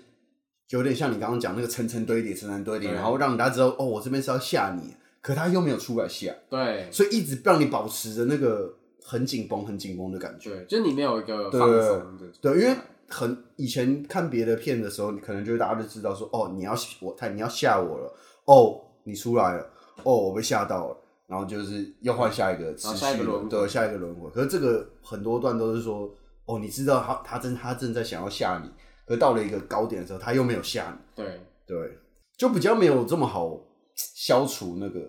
[0.70, 10.50] 有点像你刚刚讲那个层层堆叠、层层堆叠，然后让大家知道哦，我这边是要吓你，可他又没有出来吓，对，所以一直让你保持着那个很紧绷、很紧绷的感觉。
[10.52, 12.76] 对，就是你没有一个放松的，对，因为。
[13.08, 18.12] 很以前看别的片的时候，你可能就大家就知道说，哦，你要我太你要吓我了，
[18.46, 19.64] 哦，你出来了，
[20.02, 24.30] 哦，我被吓到了，然后就是又换下一个持续，下一个轮回，对，下一个轮回。
[24.30, 26.10] 可是这个很多段都是说，
[26.46, 28.70] 哦，你知道他他正他正在想要吓你，
[29.08, 31.98] 可到了一个高点的时候，他又没有吓你，对对，
[32.38, 33.60] 就比较没有这么好
[33.96, 35.00] 消除那个，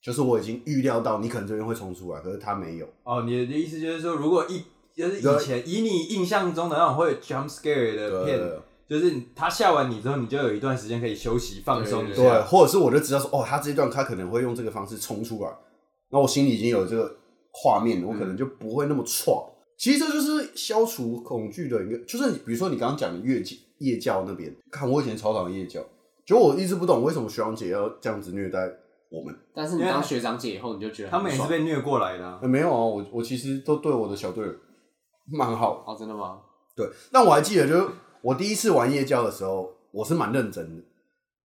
[0.00, 2.88] 就是我已经预料到你可能这边会冲出来，可是他没有。
[3.04, 4.62] 哦，你的意思就是说，如果一
[4.94, 8.38] 就是以前以你印象中的那种会 jump scare 的片，
[8.92, 15.50] 就是他吓完你之后，你就有一段时间可以休息放松一下，对，或者是我就知道说，哦，他这一段他可能会用这个方式冲出来，
[16.10, 17.16] 那我心里已经有这个
[17.50, 19.48] 画面，我可能就不会那么错。
[19.78, 23.42] 其实这就是消除恐惧的一个，就是比如说你刚刚讲的夜
[23.78, 25.82] 夜教那边，看我以前超讨厌夜教，
[26.26, 28.60] 就我一直不懂为什么学长姐要这样子虐待
[29.10, 29.34] 我们。
[29.54, 32.46] 但是你当学长姐以后，你就觉得他们也是被虐过来的、啊欸。
[32.46, 34.52] 没有啊，我我其实都对我的小队友。
[35.32, 36.40] 蛮好哦，真的吗？
[36.76, 37.86] 对，但我还记得，就是
[38.22, 40.82] 我第一次玩夜教的时候，我是蛮认真的，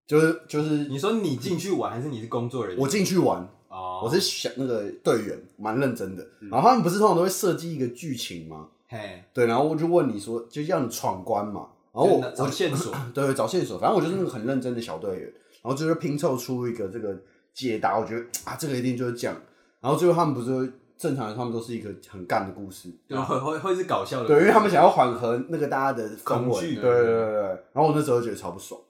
[0.06, 2.82] 就是就是，你说你进去玩，还是你是工作人员？
[2.82, 6.26] 我进去玩哦，我是想那个队员，蛮认真的。
[6.52, 8.68] 然后他们不是通常都会设计一个剧情吗？
[8.88, 13.78] 嘿，对，然后我就问你说，就让你闯关嘛，然后我找线索， 对，找线索。
[13.80, 15.24] 反正我就是那个很认真的小队员，
[15.64, 17.18] 然后就是拼凑出一个这个
[17.54, 17.98] 解答。
[17.98, 19.36] 我觉得啊，这个一定就是这样。
[19.82, 20.72] 然后最后他们不是。
[20.98, 27.42] 正常人，他们都是一个很干的故事，对，会会会是搞笑的，对，因为他们想要缓和那个大家的氛围，对对对对。
[27.72, 28.82] 然后我那时候觉得超不爽，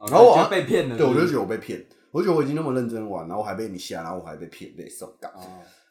[0.00, 5.30] 然后我被骗了，对，我就觉得我被骗，我觉得我已经那么认真玩，然后我还被你吓，然后我还被骗，被受干。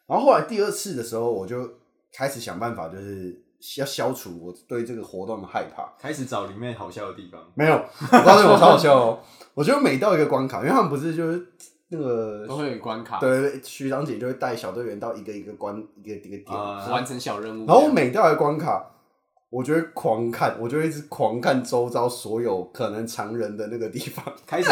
[0.07, 1.69] 然后后来第二次的时候，我就
[2.13, 3.41] 开始想办法，就是
[3.77, 7.41] 要消除我对这个活动的害怕，开始找里面好笑的地方。
[7.53, 9.19] 没有，我告诉你，我超好笑哦！
[9.53, 11.47] 我觉得每到一个关卡，因为他们不是就是。
[11.89, 17.65] 那个都会有关卡，对，学长姐就会带小队员到一个一个关一个一个点，呃、完成小任务。
[17.67, 18.91] 然后每到一个关卡，
[19.51, 24.69] 我就会狂看，我就会一直狂看周遭所有可能藏人的那个地方， 开始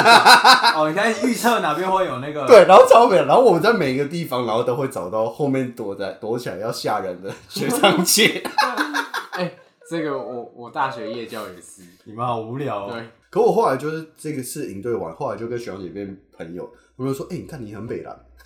[0.76, 8.42] 哦，你开始预测哪边会有那个对，然后超美，然后我们在每一个地方，然后都会找到后面躲在躲起来要吓人的学长姐。
[9.32, 9.58] 哎、欸，
[9.90, 12.90] 这个我我大学夜教也是，你们好无聊哦。
[12.92, 16.70] 对，可我后来就是这个是营队完，后来就跟学长姐变朋友。
[16.96, 18.16] 我就说：“哎、欸，你看你很北烂。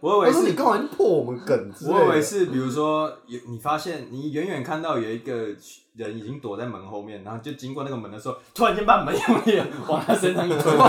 [0.00, 1.72] 我以为是你干嘛破我们梗？
[1.86, 5.32] 我以为是，比如说，有你发现你远远看到有一个
[5.94, 10.72] 人已经躲在门后面，然后就经过那个门的时候，突然间把门用力往他身上一推。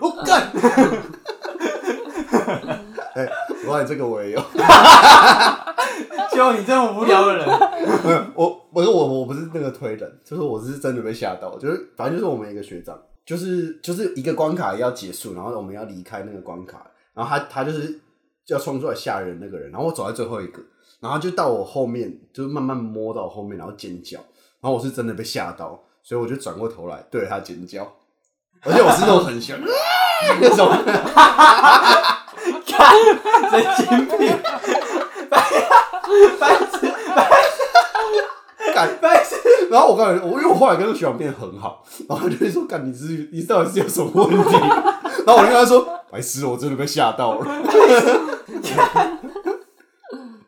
[0.00, 0.50] 我干！
[3.14, 3.30] 哎、欸，
[3.64, 4.42] 我发现这个我也有。
[6.36, 7.46] 就你这么无聊的人，
[8.34, 12.96] 我不是我，我不是那个推人，就是我是真的被吓到，就是反正就是我们一个学长。
[13.26, 18.00] 就是就是一个关卡要结束，然后我们要离开那个关卡，然后他他就是
[18.46, 20.62] 要冲出来吓人那个人，然后我走在最后一个，
[21.00, 24.20] 然后就到我后面，就是慢慢摸到我后面，然后尖叫，
[24.60, 27.82] 然后我是真的被吓到，所以我就转过头来对着他尖叫，
[28.62, 29.58] 而且我是那种很凶
[30.40, 30.68] 那种，
[32.64, 32.96] 看
[33.50, 34.38] 神经病，
[36.38, 37.62] 白痴白痴，
[38.74, 39.34] 干白痴。
[39.70, 44.52] 然后我告诉你，我因为我后来跟那个学长变得很好，然后他就会说：“干，你是你到底是有什么问题？”
[45.26, 47.46] 然后我就跟他说：“白痴，我真的被吓到了。”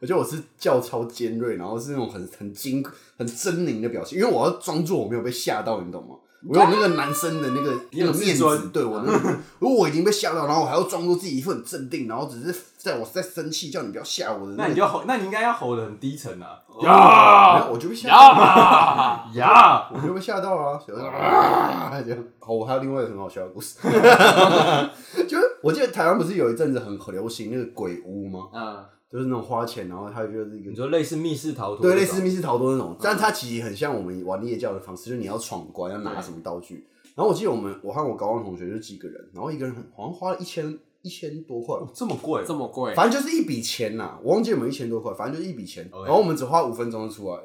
[0.00, 2.84] 而且我是叫超尖锐，然后是那种很很精
[3.18, 6.14] 很狰狞的表情，因为我要装作我没有被吓到，你懂吗？
[6.46, 16.60] 我有那个男生的那个 那个面子，对我那个，如果我已经被吓到，然后我还要装作自己一副很镇定，然后只是在我在生气，叫你不要吓我的，那你就吼，那你应该要吼得很低沉啊！
[16.82, 20.72] 呀，我就被吓到了，呀， 我就被吓到了，
[21.10, 22.18] 啊，这样。
[22.38, 23.78] 好，我还有另外一个很好笑的故事，
[25.26, 28.48] 就是我记得台湾不是有一阵子很流行那个鬼屋吗？
[28.54, 28.84] 嗯。
[29.10, 36.86] 就是那种花钱，然后它就是一个，你说类似密室逃脱，对，类似密室逃脱那种，但它其实很像我们玩夜教的方式，就是你要闯关，要拿什么道具。
[37.14, 44.18] 然后我记得我们，我和我高中同学就几个人，然后一个人好像花了一千一千多块，这么贵，这么贵，反正就是一笔钱呐。
[44.22, 45.88] 我忘记我们一千多块，反正就是一笔钱。
[45.90, 47.44] 然后我们只花五分钟就出来了，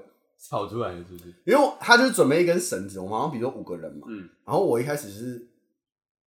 [0.50, 1.34] 跑出来了是不是？
[1.46, 5.48] 因为他就准备一根绳子，我们好像比如说五个人嘛，嗯，然后我一开始是。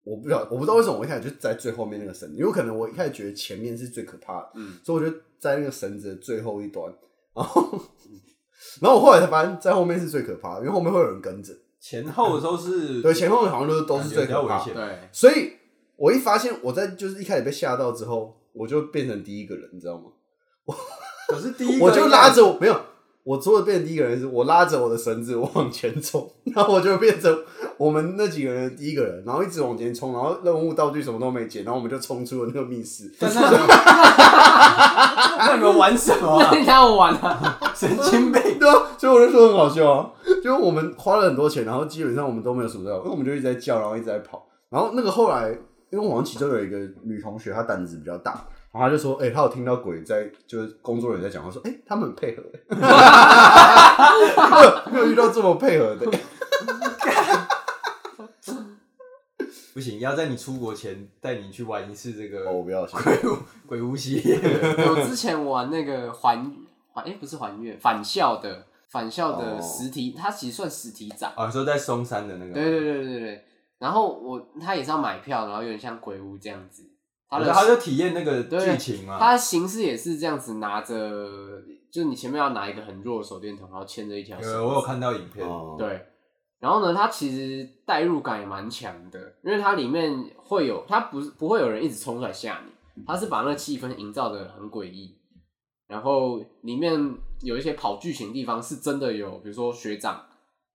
[0.06, 6.86] 我不知道，我不知道为什么我一开始就在最后面那个绳子，因为可能我一开始觉得前面是最可怕的，嗯，所以我就在那个绳子的最后一端，
[7.34, 7.80] 然后，
[8.80, 11.52] 然后我后来才发现，在后面是最可怕的，因为后面会有人跟着。
[11.78, 14.72] 前后都是 对，前后好像都是都是最可怕的。
[14.72, 15.52] 对，所以
[15.96, 20.04] 我一发现我在就是一开始被吓到之后，我就变成第一个人，你知道吗？
[20.66, 20.74] 我
[21.28, 22.80] 可是第一个，我就拉着我没有，
[23.26, 27.36] 我除了变成第一个人是，我拉着我的绳子，我往前冲， 然后我就变成
[27.76, 33.12] 我们那几个人的第一个人，然后一直往前冲，然后任务道具什么都没捡，然后我们就冲出了那个密室。
[35.38, 36.40] 那你们玩什么？
[36.40, 37.58] 那你让我玩啊？
[37.74, 38.40] 神经病！
[38.60, 40.08] 对啊，所以我就说很好笑啊。
[40.44, 44.46] 就我们花了很多钱，然后基本上我们都没有数到，因为我们就一直在叫，然后一直在跑。
[44.70, 45.50] 然后那个后来，
[45.90, 52.42] 因为我们其中有一个女同学，她胆子比较大，然后她就说：“哎、欸，她有听到鬼在，就是工作人员在讲话，说，哎、欸，他们很配合，
[54.92, 56.06] 没有遇到这么配合的。
[59.72, 62.50] ”不行，要在你出国前带你去玩一次这个。
[62.50, 64.38] 哦，不要鬼屋鬼屋系列。
[64.88, 66.38] 我之前玩那个还
[66.92, 68.66] 还哎，不是还愿返校的。
[68.88, 71.32] 返校的实体，它其实算实体展。
[71.36, 72.52] 啊，说在松山的那个。
[72.52, 73.44] 对对对对对。
[73.78, 76.84] 然后我他也是要买票，然后有点像鬼屋这样子。
[77.28, 79.18] 他的他就体验那个剧情嘛。
[79.18, 80.94] 他的形式也是这样子，拿着，
[81.90, 84.40] 就是你前面要拿一个很弱的手电筒，然后牵着一条。
[84.40, 85.46] 有，我有看到影片。
[85.76, 86.06] 对。
[86.58, 95.14] 然后呢，它其实代入感也蛮强的，因为它里面会有，它不是不会有人一直冲出来吓你，它是把那个气氛营造的很诡异。
[95.86, 100.24] 然后里面有一些跑剧情的地方是真的有，比如说学长，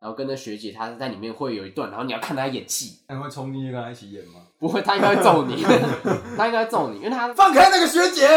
[0.01, 2.97] 然后跟着学姐，他在里面会有一段，然后你要看他演戏。
[3.07, 4.41] 他会冲进去跟他一起演吗？
[4.57, 5.61] 不会，她应该会揍你，
[6.35, 8.27] 她应该会揍你，因为她放开那个学姐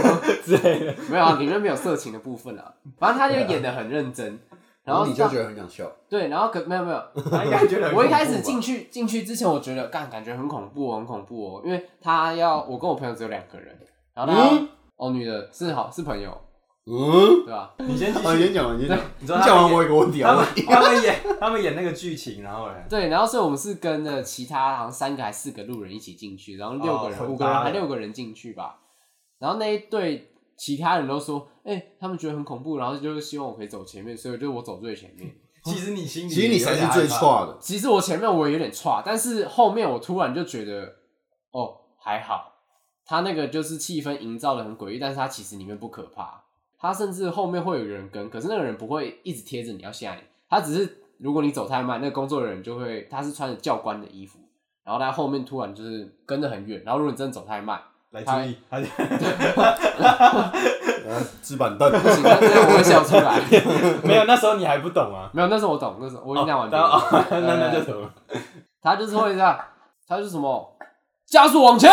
[0.44, 0.94] 之类的。
[1.10, 4.38] 没有啊，里面没有色情的部分啊，反正她就演的很认真，
[4.84, 5.90] 然后你就觉得很想笑。
[6.10, 7.02] 对，然后可没有没有。
[7.96, 13.74] 我一开始进去进去之前，我觉得干感觉很恐怖，很恐怖哦，因为他要我跟我朋友只有两个人，
[14.12, 16.38] 然后他、嗯、哦女的是好是朋友。
[16.86, 17.74] 嗯，对吧？
[17.78, 19.00] 你先，你先讲，你先讲。
[19.18, 20.36] 你说讲完我有个问题啊。
[20.66, 22.74] 他们演，他们演那个剧情，然后嘞。
[22.90, 28.80] 对，然后所以我们是跟着其他好像三个还是四个路人一起进去，然后六个人、五个人还六个人进去吧。
[29.38, 35.34] 然后那一对其他人都说，哎，他们觉得很恐怖，然后就是希望我可以走前面，所以就我走最前面。
[35.64, 37.56] 其实你心里，其实你才是最差的。
[37.58, 40.82] 其实我前面我也有点差，但是后面我突然就觉得，
[41.52, 42.52] 哦，还好。
[43.06, 46.43] 他那个就是气氛营造的很诡异，但是他其实里面不可怕。
[46.84, 50.20] 他甚至后面会有人跟，可是那个人不会一直贴着你要吓你，
[50.50, 54.38] 他只是如果你走太慢，那个工作人员就会，他是穿着教官的衣服，
[54.84, 58.86] 然后他后面突然就是跟着很远，然后如果你真的走太慢，来注意，他就，
[61.42, 63.40] 纸板凳，不行，那我会笑出来。
[64.04, 65.30] 没有，那时候你还不懂啊？
[65.32, 67.02] 没有，那时候我懂，那时候我已经讲完了。
[67.30, 68.14] 那那就懂了。
[68.82, 69.58] 他就是会这样，
[70.06, 70.76] 他就是什么
[71.24, 71.90] 加速往前。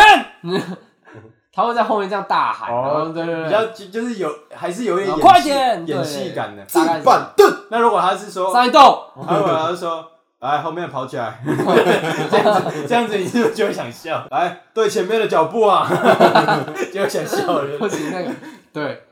[1.54, 6.64] 他会在后面这样大喊，然后对对对，比较就就是有还是有一点快点演戏感的。
[6.64, 7.66] 纸板凳。
[7.70, 10.06] 那如果他是说上一动，他如果他是说
[10.40, 14.26] 来后面跑起来， 这样子这样子你是不是就会想笑？
[14.30, 15.86] 来对前面的脚步啊，
[16.92, 17.78] 就会想笑了。
[17.78, 18.30] 不行那个
[18.72, 19.02] 对，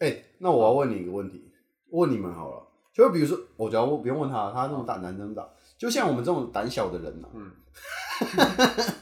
[0.00, 1.50] 哎，那我要问你一个问题，
[1.90, 2.62] 问你们好了，
[2.94, 5.46] 就比如说，我只要不用问他，他那么大，男生大，
[5.78, 7.52] 就像我们这种胆小的人呢，嗯。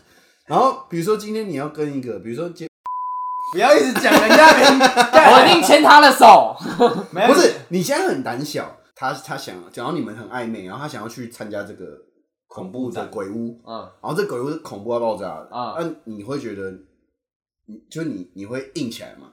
[0.49, 2.69] 然后，比如说今天你要跟一个，比如说接，
[3.53, 6.57] 不要一直讲人家名， 我一定牵他的手。
[7.11, 11.85] 不是，你现在很胆小，他他想，假如你们很暧昧，然后他想要去参加这个
[12.47, 16.73] 恐怖的鬼屋，嗯，然后这鬼屋是恐怖到爆炸的，啊、嗯，那你会觉得，
[17.91, 19.33] 就你你会硬起来吗？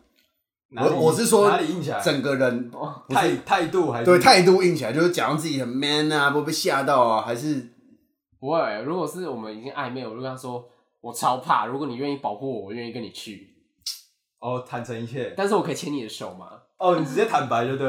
[0.75, 2.71] 我我是说，他硬起来整个人
[3.09, 7.69] 态态度还是对态度硬起来，就是假装自己很 man 啊，不会被吓到啊，还是
[8.39, 8.81] 不会？
[8.81, 10.67] 如果是我们已经暧昧，我就跟他说。
[11.03, 13.49] 我超怕，如果你愿意保护我，我愿意跟你去。
[14.39, 15.33] 哦，坦诚一切。
[15.35, 16.47] 但是我可以牵你的手吗？
[16.77, 17.87] 哦，你直接坦白就对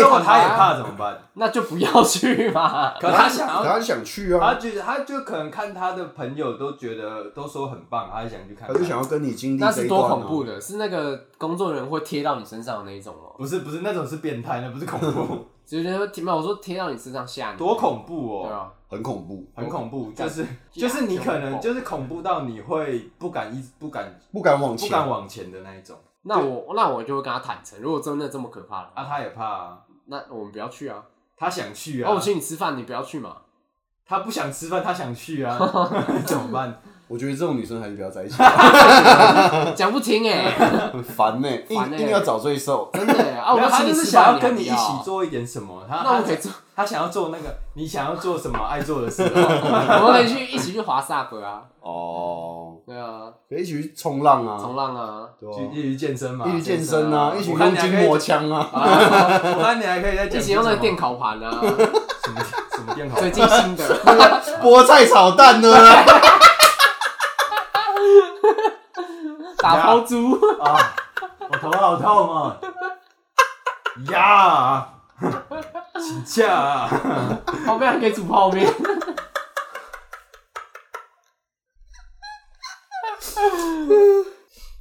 [0.00, 1.16] 如果他也怕怎么办？
[1.34, 2.98] 那就不要去嘛。
[2.98, 4.40] 可他想要，他想去啊。
[4.40, 8.66] 他觉得，他就可能看他的朋友都觉得都说很棒，他就想去看。
[8.66, 9.60] 他就想要跟你经历。
[9.60, 13.32] 那是多恐怖的，是那个工作人员会贴到你身上的那一种哦。
[13.38, 15.46] 不是不是，那种是变态，那不是恐怖。
[15.78, 16.34] 直接贴嘛？
[16.34, 17.58] 我说贴到你身上吓你。
[17.58, 18.46] 多恐怖哦！
[18.46, 18.72] 对啊。
[18.88, 25.96] 很恐怖，很恐怖，就是就是你可能就是恐怖到你会不敢一不敢不敢往前不敢往前的那一种。
[26.22, 31.04] 那我那我就会跟他坦诚，如果真的这么可怕了，啊他也怕啊，那我们不要去啊。
[31.36, 33.36] 他想去啊，那我请你吃饭，你不要去嘛。
[34.04, 35.56] 他不想吃饭，他想去啊，
[36.26, 36.82] 怎么办？
[37.10, 38.36] 我觉得这种女生还是不要在一起，
[39.74, 40.52] 讲不听哎，
[40.92, 43.52] 很烦哎，一定要找罪受，真的啊！
[43.52, 51.62] 我他就是想要跟你一起做一点什么，他那我可以做，他想要做那个你想要做什么 爱做的事，我们可以去一起去滑 SUP 啊！
[51.80, 62.40] 哦，对啊，可以一起去冲浪啊，冲浪啊，去一起健身嘛，一起健身啊，一起用筋膜枪啊，我看你还可以在一起用那个电烤盘啊，什么
[62.70, 63.18] 什么电烤？
[63.18, 63.84] 最近新的。
[64.62, 65.74] 菠菜炒蛋呢。
[69.62, 70.96] 打抛猪啊！
[71.50, 72.60] 我头好痛啊！
[74.10, 74.94] 呀！
[75.94, 76.88] 请假！
[77.66, 78.66] 旁边还可以煮泡面。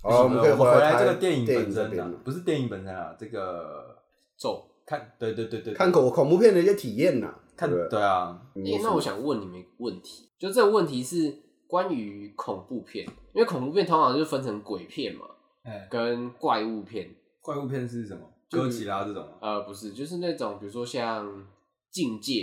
[0.02, 3.98] 好，我们可以回来这个电影本身啊，不是电影本身啊，这个
[4.38, 7.28] 咒看，对对对对，看恐恐怖片的一些体验呐，
[7.58, 8.40] 看对啊。
[8.56, 11.49] 诶，那我想问你们一个问题，就这个问题是。
[11.70, 15.28] 关于恐怖片，因为恐怖片通常就分成鬼片嘛，
[15.66, 17.08] 欸、跟怪物片。
[17.42, 18.22] 怪物片是什么？
[18.50, 19.24] 哥吉拉这种？
[19.40, 21.28] 呃，不是，就是那种比如说像
[21.92, 22.34] 《境界》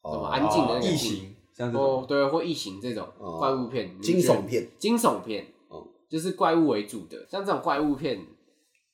[0.00, 3.06] 哦，什么安静的那个异形，像这种，对，或异形这种
[3.38, 7.26] 怪物片，哦、惊悚片，惊悚片，哦，就是怪物为主的。
[7.28, 8.18] 像这种怪物片，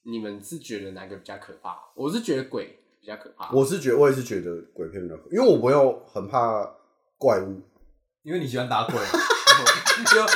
[0.03, 1.79] 你们是觉得哪个比较可怕？
[1.95, 3.55] 我是觉得鬼比较可怕。
[3.55, 6.69] 我是觉得，我也是觉得鬼片比较可怕，因为我不要很怕
[7.17, 7.61] 怪物。
[8.23, 8.95] 因为你喜欢打鬼，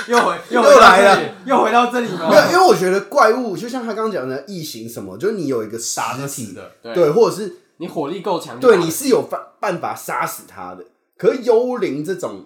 [0.09, 2.29] 又又回又回来了，又回到这里了？
[2.29, 10.85] 没有，因为我觉得怪物就像他刚刚讲的异形什么，就是你有一个杀体的，对，或者是你火力够强，对，你是有办办法杀死他的。
[11.17, 12.45] 可是幽灵这种，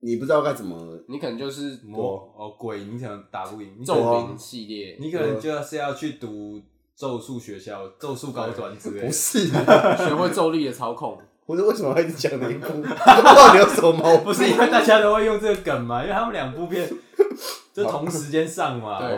[0.00, 0.76] 你不知道该怎么，
[1.08, 3.82] 你可能就是魔哦鬼，你可能打不赢。
[3.84, 6.60] 咒灵系列，你可能就是要去读
[6.94, 9.46] 咒术学校、咒术高专之类的，不是
[9.96, 11.18] 学会咒力的操控。
[11.46, 12.68] 不是为什么一直讲那一部？
[12.82, 14.24] 到底有什么毛病？
[14.24, 16.02] 不是因为大家都会用这个梗嘛？
[16.02, 16.88] 因为他们两部片
[17.74, 18.98] 就同时间上嘛。
[18.98, 19.10] 对，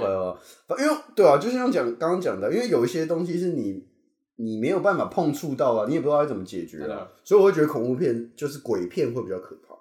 [0.83, 3.87] 因为对啊，就像讲刚刚讲的，因为有一些东西是你
[4.37, 9.75] 你没有办法碰触到啊，你也不知道该怎么解决啊，所以我会觉得恐怖片就是鬼片会比较可怕。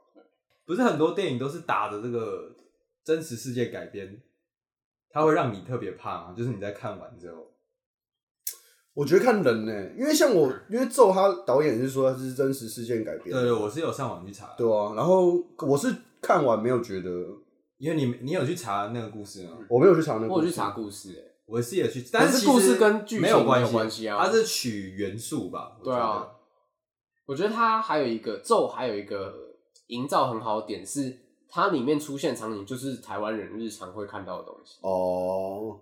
[0.67, 2.51] 不是很多电影都是打着这个
[3.03, 4.21] 真实世界改编，
[5.09, 6.33] 它会让你特别怕吗？
[6.37, 7.37] 就是你在看完之后。
[8.95, 13.29] 我觉得看人呢、欸，因为像我，因为咒他导演是说他是真实事件改编。
[13.29, 14.55] 对，对，我是有上网去查。
[14.57, 17.09] 对啊，然后我是看完没有觉得，
[17.77, 19.57] 因为你你有去查那个故事吗？
[19.69, 20.39] 我没有去查那个故事。
[20.39, 25.77] 我有去查故事、欸，我是也去，但是故事跟剧情没有关系啊，它是取元素吧？
[25.83, 26.25] 对啊，
[27.25, 29.33] 我觉得它还有一个咒，还有一个
[29.87, 31.19] 营造很好的点是，
[31.49, 35.81] 它里面出现场景就是台湾人日常会看到的东西哦。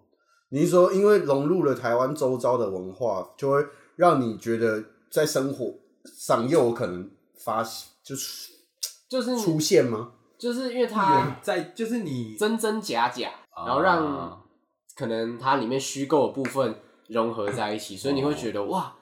[0.53, 5.73] 你是说，因为融入了台湾周遭的文化，就会让你觉得在生活
[6.05, 7.09] 上又有可能
[7.43, 7.63] 发
[8.03, 8.53] 就是
[9.09, 10.11] 就是出现吗？
[10.37, 13.31] 就是因为它在就是你真真假假，
[13.65, 14.43] 然后让
[14.95, 16.75] 可能它里面虚构的部分
[17.07, 18.95] 融合在一起， 所以你会觉得哇，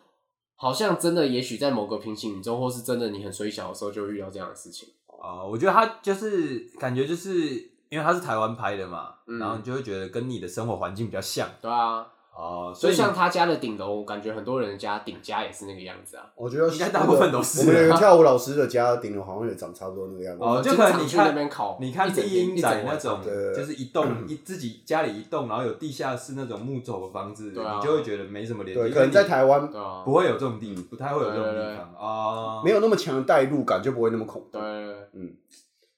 [0.55, 4.87] 好像真的，也许在某个平行宇宙，或是真的你很衰小的时候，就会遇到这样的事情
[5.21, 5.43] 啊。
[5.43, 7.70] 我觉得它就是感觉就是。
[7.91, 11.45] 因为它是台湾拍的嘛，嗯、然后你就会觉得跟你的生活环境比较像。
[11.61, 16.23] 对啊，哦、呃，所以像他家的顶楼，我感觉很多人家顶家也是那个样子啊。
[16.35, 17.59] 我觉得应该大部分都是。
[17.59, 20.41] 我们有个跳舞老师的家顶楼好像也长差不多那个样子。
[20.41, 23.19] 哦，就可能你看那边考，你看丽英仔那种，
[23.53, 28.81] 就是一栋 一、嗯、自己家里一栋，然后有地下室那种木头的房子，啊、你就会觉得没什么联系。
[28.81, 29.69] 对，可能在台湾
[30.05, 34.57] 不会有这种地，不太会有这种地方啊，没有那么强的代入感，就不会那么恐怖。
[34.57, 35.33] 对，对，对，嗯。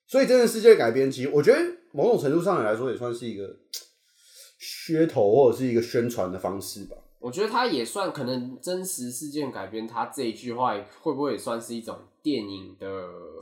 [0.06, 1.60] 所以真的世界改编，其实我觉得
[1.94, 3.56] 某种程度上来说，也算是一个
[4.60, 6.98] 噱头或者是一个宣传的方式吧。
[7.20, 12.88] 我觉得它也算可能真实事件改编，它这一句话会不会也算是一种电影的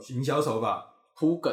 [0.00, 1.52] 行销手法铺梗？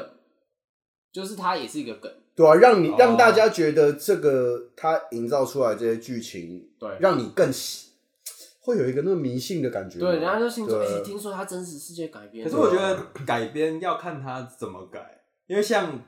[1.11, 7.51] 就是它也是一个梗，对啊，让你让大家觉得这个它营造出来这些剧情，对，让你更
[8.59, 9.97] 会有一个那么迷信的感觉。
[9.97, 12.45] 对，人家就信说，哎，听说他真实世界改编。
[12.45, 15.99] 可是我觉得改编要看他怎么改，因为像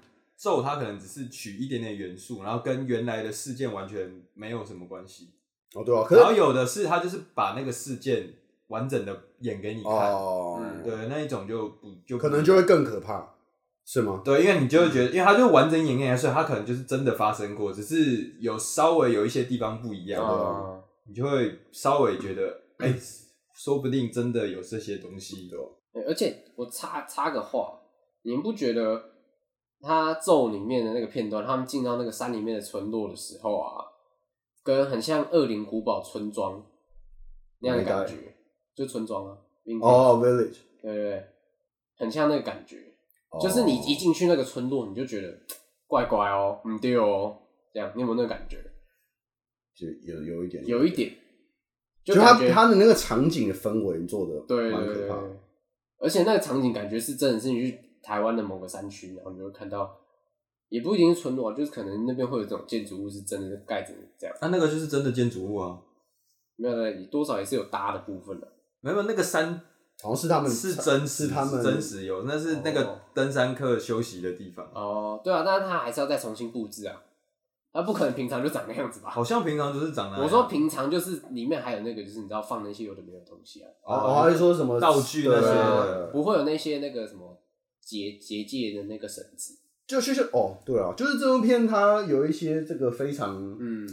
[0.41, 5.29] 咒，它可能只是取一点点元素，然后跟原来的事件完全没有什么关系。
[5.75, 6.07] 哦，对啊。
[6.09, 8.33] 然后有的是它就是把那个事件
[8.67, 9.91] 完整的演给你看。
[9.91, 10.59] 哦。
[10.59, 13.35] 嗯，对，那一种就不就可能就会更可怕，
[13.85, 14.23] 是吗？
[14.25, 20.25] 对，因为你就会觉得，因为它就完整演给你，所以它可能就是真的发生过，只是有稍微有一些地方不一样。
[20.25, 20.83] 哦。
[21.07, 22.99] 你就会稍微觉得，哎、欸，
[23.53, 26.03] 说不定真的有这些东西对。
[26.05, 27.79] 而且我插插个话，
[28.21, 29.10] 你们不觉得
[29.81, 33.83] 他咒里面的那个片段，他们进到那个山里面的村落的时候啊，
[34.63, 36.63] 跟很像恶灵古堡村庄
[37.59, 38.35] 那样的感觉，
[38.75, 39.37] 就村庄啊，
[39.81, 41.27] 哦、oh，village，对对对，
[41.97, 42.77] 很像那个感觉。
[43.39, 45.33] 就是你一进去那个村落，你就觉得
[45.87, 47.37] 怪怪哦，唔对哦，
[47.73, 48.57] 这样你有没有那个感觉？
[49.73, 51.15] 就有有一点，有一点，
[52.03, 55.29] 就他他的那个场景的氛围做的对蛮可怕的，
[55.97, 59.97] 而且那个场景感觉是真的是你去台湾的某个山区，然后你就会看到，
[60.69, 64.35] 也不一定是村落，就是可能那边会有这种建筑物是真的盖着这样。
[64.41, 65.79] 那那个就是真的建筑物啊，
[66.55, 68.47] 没有的，多少也是有搭的部分的。
[68.79, 69.61] 没有那个山。
[70.03, 74.65] 好像是他们是真实，是他们真实有，那是那个登山客休息的地方。
[74.73, 76.99] 哦，对啊，但是他还是要再重新布置啊，
[77.71, 79.11] 他不可能平常就长那样子吧？
[79.11, 80.23] 好像平常就是长那样。
[80.23, 83.69] 我说平常就是里面还有那个，就是你知道放那些有的没有东西啊。
[83.83, 87.30] 哦，我还是说什么道具那些，不会有那些那个什么
[87.81, 89.57] 结结界的那个绳子。
[89.87, 93.85] 就就是哦，对啊，就是这部片它有一些这个非常嗯，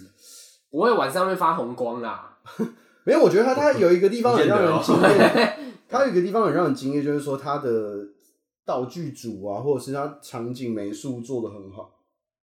[0.70, 2.39] 不会晚上会发红光啦。
[3.05, 5.59] 没有，我觉得它它有一个地方 很让人惊艳。
[5.89, 8.07] 它有一个地方很让人惊艳，就是说它的
[8.64, 11.99] 道具组啊，或者是它场景美术做的很好。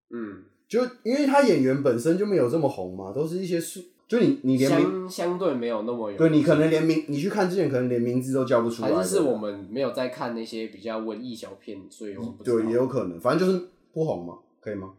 [0.10, 12.58] 嗯，就因为他演员本身就没有这么红嘛，都是一些素，就你你连相相对没有那么有，对你可能连名你去看之前可能连名字都叫不出来，还是是我们没有在看那些比较文艺小片，所以我们不知道。
[12.58, 14.94] 对，也有可能，反正就是不红嘛，可以吗？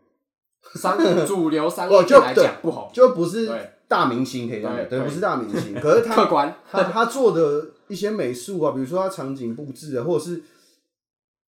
[0.74, 3.48] 商 主流商业片来讲不红，就不是
[3.86, 6.56] 大明星可以这样讲，对，不是大明星，可是他 客观。
[6.70, 7.72] 他他做的。
[7.88, 10.42] 一些美术啊，比如说他场景布置啊，或者是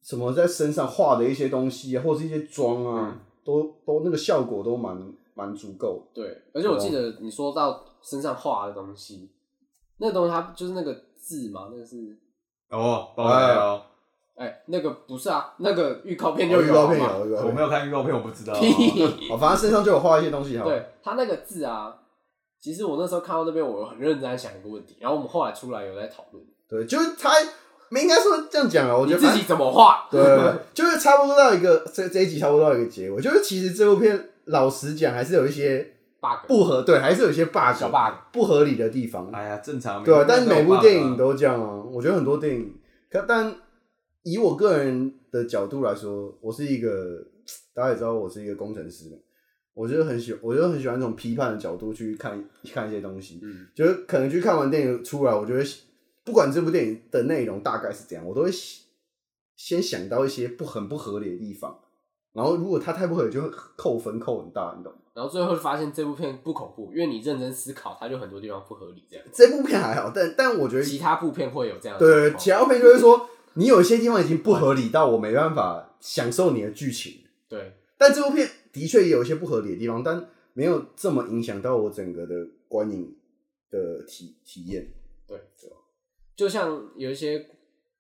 [0.04, 4.96] 什么在身上画的一些东西啊，或者是一些妆啊，嗯、都都那个效果都蛮
[5.38, 6.10] 蛮足够。
[6.12, 9.30] 对，而且我记得你说到身上画的东西，
[9.98, 12.18] 那个东西它就是那个字嘛，那个是
[12.70, 13.82] 哦，哎哦，
[14.34, 18.52] 哎，那个不是啊，那个预告片就有，预告片有，我没有看预告片，我不知道。
[18.52, 20.64] 哦，反正身上就有画一些东西哈。
[20.64, 21.96] 对，他那个字啊。
[22.60, 26.44] 其实我那时候看到那边，我很认真在想一个问题，然后我们后来出来有在讨论。
[26.68, 30.08] 对，就是他，应该说这样讲啊，我觉得自己怎么画？
[30.10, 30.20] 对，
[30.74, 33.22] 就是差不多到一个这这一集差不多到一个结尾。
[33.22, 39.30] 就是其实这部片老实讲还是有一些 bug 不合，对，还是有一些 bug 小 bug 不合理的地方。
[39.30, 40.02] 哎呀，正常。
[40.02, 41.82] 对啊，但是每部电影都这样啊。
[41.92, 42.74] 我觉得很多电影，
[43.10, 43.54] 可但
[44.22, 47.24] 以我个人的角度来说，我是一个
[47.72, 49.06] 大家也知道，我是一个工程师。
[49.74, 53.38] 我觉得很喜，我就很喜欢这种批判的角度去看看一些东西。
[53.42, 55.64] 嗯，就是可能去看完电影出来，我觉得
[56.24, 58.50] 不管这部电影的内容大概是怎样，我都会
[59.56, 61.78] 先想到一些不很不合理的地方。
[62.38, 64.98] 然后如果它太不合理，就会扣分扣很大，你懂吗？
[65.14, 69.04] 然后最后发现这部片不恐怖，因为你认真思考，它就很多地方不合理。
[69.10, 71.98] 这样，这部片还好，但但我觉得其他部片会有这样。
[71.98, 77.24] 对，其他部片就会说你有一些地方已经不合理到我没办法享受你的剧情。
[77.48, 78.48] 对，但这部片。
[78.70, 83.16] 的确也有一些不合理的地方，但没有这么影响到我整个的观影
[83.70, 84.86] 的体体验。
[85.26, 85.36] 对，
[86.36, 87.48] 就像有一些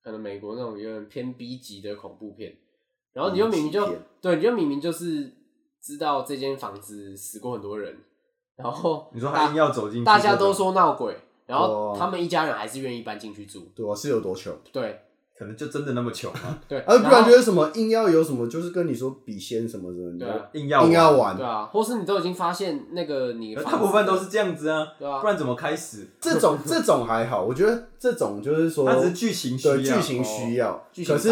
[0.04, 2.54] 可能美国那种有点偏 B 级的恐怖片，
[3.18, 3.84] 然后你就明明就
[4.20, 5.28] 对，你就明明就是
[5.82, 7.92] 知道这间房子死过很多人，
[8.54, 11.16] 然后 你说他硬要走进去，大家都说闹鬼，
[11.46, 13.66] 然后他们一家人还是愿意搬进去住。
[13.74, 14.54] 对啊，是有多穷？
[14.70, 15.00] 对。
[15.36, 16.58] 可能就真的那么穷啊？
[16.66, 26.08] 对，而不然觉得什么硬要有什么，就是跟你说笔仙什么什么，对啊，硬要硬要玩，对啊，或是你都已经发现那个你大部分都是这样子啊，对啊，不然怎么开始？
[26.20, 31.30] 这种这种还好，我觉得这种就是说，它是剧情需要，剧情需要，可是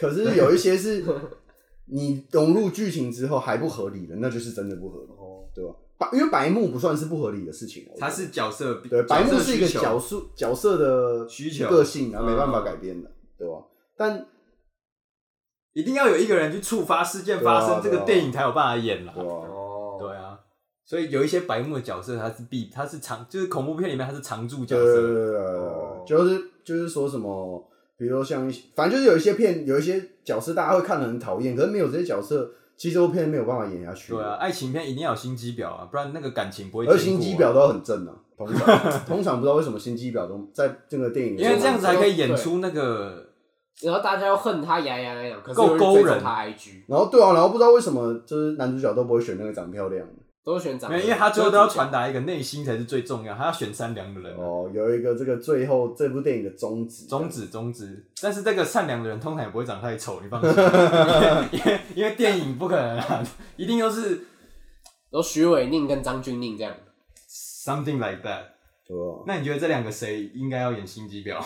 [0.00, 1.04] 可是有一些是
[1.92, 5.08] 你融入剧情之后还不合理的，那就是真的不合理，
[5.54, 5.74] 对吧？
[5.98, 11.68] 白因为白目不算是不合理的事情，它是角色，对，白目是一个角色角色的需求。
[11.68, 13.56] 个性啊，没办法改变的，对吧？
[13.98, 14.26] 但
[15.74, 19.12] 一定要有一个人去触发事件发生，这个电影才有办法演了。
[19.14, 20.40] 哦，对啊，
[20.86, 26.02] 所以有一些白目的角色，他是必，他是常，就是恐怖片里面他是常驻角色。
[26.06, 27.69] 就是就是说什么，
[28.00, 34.14] 比如说像，反正就是有一些片，有一些角色大家会看得很讨厌，可是没有这些角色，其实这部片没有办法演下去。
[34.14, 36.86] 对啊，爱情片一定要有心机婊啊，不然那个感情不会。
[36.86, 43.26] 而心机婊都很正啊，通常通常不知道为什么心机婊都在这个电影，因为这样子才可以演出那个。
[43.82, 46.82] 然后大家又恨他牙牙痒痒，可是又追踪他 IG。
[46.86, 50.14] 然后对啊，然后不知道为什么，就是男主角都不会选那个长漂亮的，
[50.52, 50.90] 都选长。
[51.00, 54.36] 因为他最后都要传达一个内心才是最重要，他要选善良的人。
[54.36, 58.06] 哦，有一个这个最后这部电影的宗旨，宗旨宗旨。
[58.20, 60.50] 但是这个善良的人通常也不会长太丑，你放心。
[61.52, 63.26] 因为因为电影不可能啊，
[63.56, 64.26] 一定都是
[65.10, 66.74] 都徐伟宁跟张钧甯这样。
[67.28, 68.44] Something like that。
[68.88, 69.24] 哦。
[69.26, 71.42] 那你觉得这两个谁应该要演心机婊？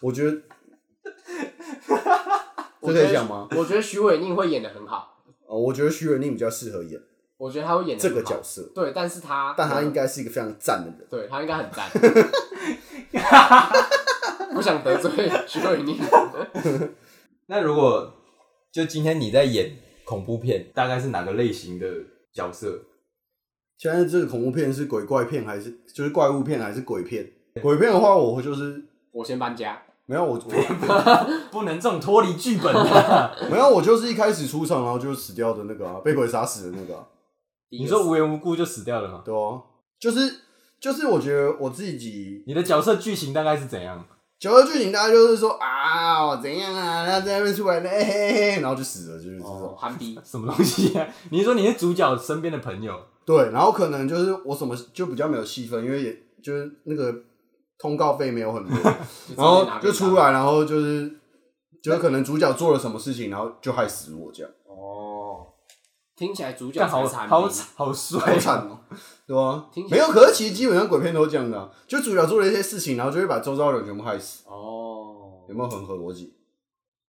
[0.00, 0.40] 我觉得。
[2.86, 3.48] 这可以讲吗？
[3.52, 5.22] 我觉得徐伟宁会演的很好。
[5.46, 7.00] 哦，我觉得徐伟宁比较适合演。
[7.44, 8.62] 我觉得他会演这个角色。
[8.74, 11.06] 对，但是他，但他应该是一个非常赞的人。
[11.10, 11.86] 对，他应该很赞。
[14.54, 15.10] 不想得罪
[15.46, 15.94] 许玮甯。
[17.48, 18.10] 那如果
[18.72, 19.76] 就今天你在演
[20.06, 21.86] 恐怖片，大概是哪个类型的
[22.32, 22.80] 角色？
[23.76, 27.30] 现在这个恐怖片是鬼怪片还是就是怪物片还是鬼片？
[27.60, 28.82] 鬼片的话，我会就是
[29.12, 29.82] 我先搬家。
[30.06, 30.40] 没有我，我
[31.52, 32.72] 不能这种脱离剧本
[33.50, 37.06] 没有，我就是一开始出场然后就死掉的那个啊，被鬼杀死的那个啊。
[37.80, 39.22] 你说无缘无故就死掉了吗？
[39.24, 39.60] 对啊，
[39.98, 40.40] 就是
[40.80, 44.04] 就是我觉得我自己，你的角色剧情大概是怎样？
[44.38, 51.06] 角色剧情大概就是说啊，我怎样啊，他在那边出来呢，嘿嘿嘿，然后就死了，就是这种憨逼 什么东西啊？
[51.30, 52.98] 你说你是主角身边的朋友？
[53.24, 57.14] 对，然后可能就是我什么就比较没有戏份，因为也就是那个。
[57.76, 58.76] 通告费没有很多，
[59.36, 61.10] 然后就出来，然后就是，
[61.82, 64.50] 就是可能主角做了什么事情，然后就害死我这样。
[66.14, 68.78] 哦，听起来主角好惨，好惨，好衰，好惨哦，
[69.26, 69.66] 对吧？
[69.90, 74.44] 没有，可是其实基本上鬼片都是这样的啊，就主角做了一些事情，然后就会把周遭的人全部害死。
[74.46, 76.34] 哦，有没有很合逻辑？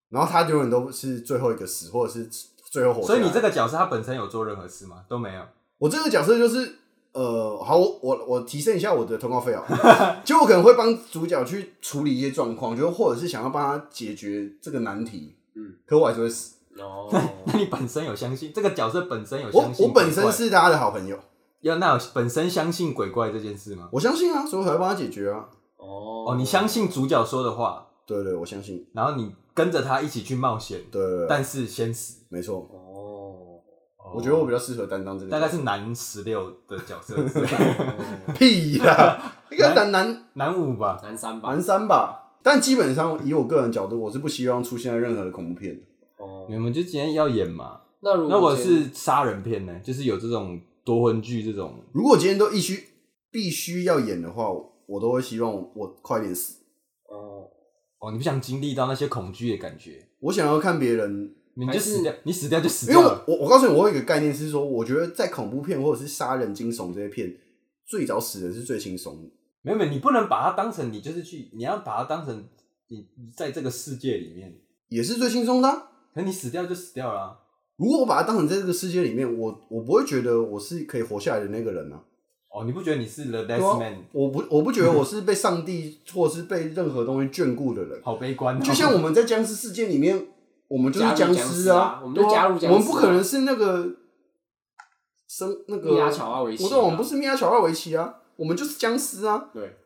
[0.09, 2.29] 然后他永远都是最后一个死，或者是
[2.71, 3.03] 最后活。
[3.05, 5.03] 所以你这个角色他本身有做任何事吗？
[5.07, 5.41] 都没有。
[5.77, 6.79] 我这个角色就是。
[7.15, 9.63] 呃，好，我我我提升一下我的通告费啊，
[10.25, 16.55] 就我可能会帮主角去处理一些状况，就或者是想要帮他解决这个难题，嗯，可我还是会死。
[16.79, 17.09] 哦，
[17.45, 19.83] 那你本身有相信这个角色本身有相信？
[19.85, 21.17] 我我本身是大家的好朋友，
[21.61, 23.87] 要那有本身相信鬼怪这件事吗？
[23.91, 25.45] 我相信啊，所以我才会帮他解决啊。
[25.77, 27.87] 哦哦，你相信主角说的话？
[28.05, 28.85] 对对，我相信。
[28.93, 32.67] 然后你跟着他一起去冒险，对，对，对，但是先死，没错。
[32.71, 32.91] 哦
[34.13, 37.15] 我觉得我比较适合担当这个，大概是男十六的角色，
[38.37, 39.19] 屁呀，
[39.49, 42.21] 应该男男男五吧，男三吧，男三吧。
[42.43, 45.81] 但基本上以我个人角度，我是不希望出现在任何的恐怖片。
[46.17, 47.81] 哦，你们就今天要演嘛？
[48.01, 49.79] 那如果是杀人片呢？
[49.83, 51.75] 就是有这种夺魂剧这种。
[51.93, 52.83] 如果今天都必须
[53.31, 54.49] 必须要演的话，
[54.85, 56.63] 我都会希望我快点死。
[57.09, 57.49] 哦
[57.99, 60.07] 哦，你不想经历到那些恐惧的感觉？
[60.19, 61.35] 我想要看别人。
[61.57, 63.23] 你就死掉，你死掉就死掉了。
[63.25, 67.33] 因为我我告诉你，我有一个概念是说，我觉得在恐怖片或者是杀人惊悚这些片，
[67.85, 69.29] 最早死的是最轻松的。
[69.61, 72.45] 没有没有，你不能把它当成你就是去，你要把它当成
[72.89, 74.53] 你在这个世界里面
[74.89, 75.91] 也是最轻松的啊。
[76.15, 77.37] 可你死掉就死掉了啊。
[77.75, 82.01] 如果我把它当成在这个世界里面，我我不会觉得我是可以活下来的那个人啊。
[82.49, 83.97] 哦，你不觉得你是 the best man？
[84.13, 88.01] 我不我不觉得我是被上帝或是被任何东西眷顾的人。
[88.01, 88.61] 好悲观哦。
[88.63, 90.29] 就像我们在僵尸世界里面。
[90.67, 92.01] 我们就是僵尸啊！
[92.01, 93.87] 我们就加入僵尸，我们不可能是那个
[95.27, 96.63] 生那个米亚乔瓦维奇。
[96.63, 99.51] 我说我们不是米亚乔瓦维奇啊，我们就是僵尸啊！
[99.53, 99.77] 对，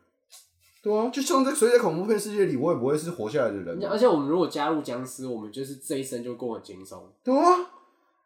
[0.82, 3.84] 对啊，就像在所以在恐怖片世界里，我也不会是活下来的人。
[3.86, 7.10] 而且我们如果加入僵尸，我们就是这一生就过很轻松。
[7.22, 7.42] 对啊，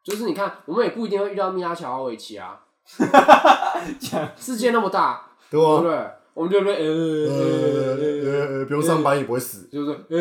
[0.03, 2.61] 就是你看，我们也不一定会遇到米亚乔瓦维奇啊。
[4.37, 6.11] 世界那么大，对啊，对不对？
[6.35, 10.19] 我们就不呃呃呃，不用上班也不会死，就是呃，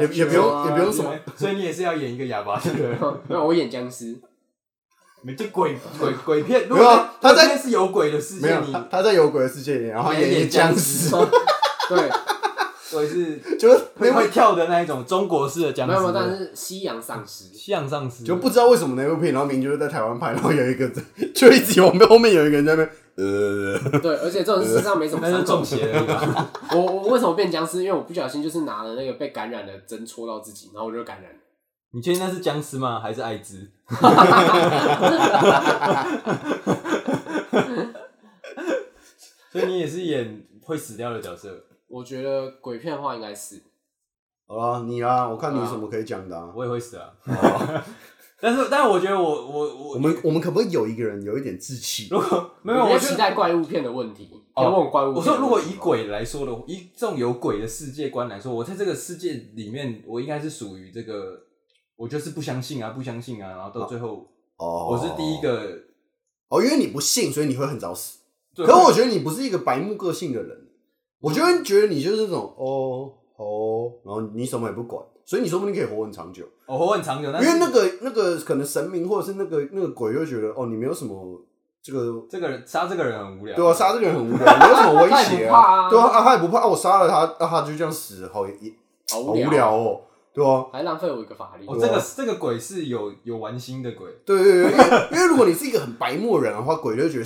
[0.00, 2.88] 也也不用也不用什么，所以你也是要演一个哑巴对不对？
[3.28, 4.20] 没有，我演僵尸，
[5.22, 11.10] 没这鬼鬼鬼片，没有他在是有鬼的世界里，他在有鬼的世界里，然后演演僵尸，
[11.88, 12.10] 对，
[12.82, 20.90] 所以是 就是会会跳的那一种中国式的僵尸，没有，但是西洋丧尸，西洋丧尸，就不知道为什么那部片，然后明明就是在台湾拍，然后有一个
[21.34, 22.90] 就一直我们后面有一个人在那边。
[23.16, 26.48] 呃，对，而且这种事实上没什么，那是中邪的地方。
[26.70, 27.82] 我我为什么变僵尸？
[27.82, 31.36] 因为我不小心就是拿了那个被感染的针戳到自己，然后我就感染了。
[31.92, 33.00] 你确定那是僵尸吗？
[33.00, 33.68] 还是艾滋？
[39.50, 41.64] 所以你也是演会死掉的角色？
[41.88, 43.60] 我觉得鬼片的话应该是。
[44.46, 46.52] 好啦，你啊，我看你有什么可以讲的啊。
[46.54, 47.12] 我也会死啊。
[48.42, 52.08] 但是，但是我觉得我我我我们我们可不可以有一个人有一点志气？
[52.10, 54.30] 如果没有，我期待怪物片的问题。
[54.54, 55.14] 哦，问怪物。
[55.14, 61.38] 我说，如果以鬼来说的，以这种有鬼的世界观来说，我在这个世界里面，我应该是属于这个，
[62.00, 64.26] 我就是不相信啊，不相信啊，然后到最后，
[64.56, 65.70] 哦，我是第一个。
[66.48, 68.20] 哦，因为你不信，所以你会很早死。
[68.56, 70.56] 可是我觉得你不是一个白目个性的人，
[71.20, 75.04] 我就会觉得你就是那种哦哦，然后你什么也不管。
[75.26, 81.40] 所以你说不定可以活很长久，哦，活很长久，因为那个那个可能神明或者是那个那个鬼会觉得哦，你没有什么
[81.82, 88.54] 这个这个人杀这个人很无聊，对啊，杀这个人很无聊， 没有什么威胁啊，对啊，啊他也不怕，我杀了他，那他就这样死，好也
[89.12, 90.00] 好无聊哦，
[90.42, 91.66] 对啊，还浪费我一个法力。
[91.66, 97.24] 哦，这个这个鬼是有有玩心的鬼，对对对，因为 因为如果你是一个很白目人的话，鬼就觉得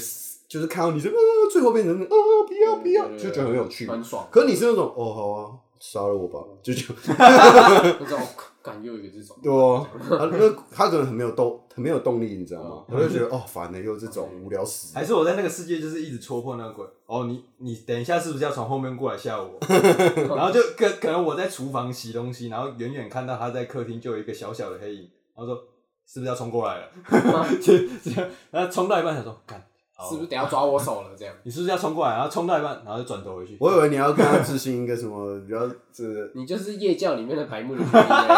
[0.48, 1.14] 就是看到你就啊
[1.52, 2.08] 最后变成啊
[2.46, 4.26] 不要不要，就觉得很有趣，很爽。
[4.30, 5.50] 可是你是那种哦好啊。
[5.80, 8.18] 杀了我吧，就就 那种
[8.64, 12.84] 感又一个这种，对哦， 他那他可能很没有动，很没有动力，你知道吗？
[12.88, 14.94] 他就觉得哦，烦的又这种无聊死。
[14.94, 16.86] 还是我在那个世界就是一直戳破那个鬼。
[17.04, 19.58] 哦，你你等一下是不是要从后面过来吓我？
[20.34, 25.62] 然后就可可能我在厨房洗东西，然后远远看到他在客厅就有一个小小的黑影，然后说
[26.06, 26.88] 是不是要冲过来了？
[27.60, 29.62] 就这样，然后冲到一半想说干。
[30.08, 31.10] 是不是等下抓我手了？
[31.18, 33.56] 这样， 你是不是要冲过来，然后冲到一半，然后就转头回去？
[33.60, 36.30] 我以为你要跟他执行一个什么比较是……
[36.34, 37.82] 你就是夜教里面的白目女。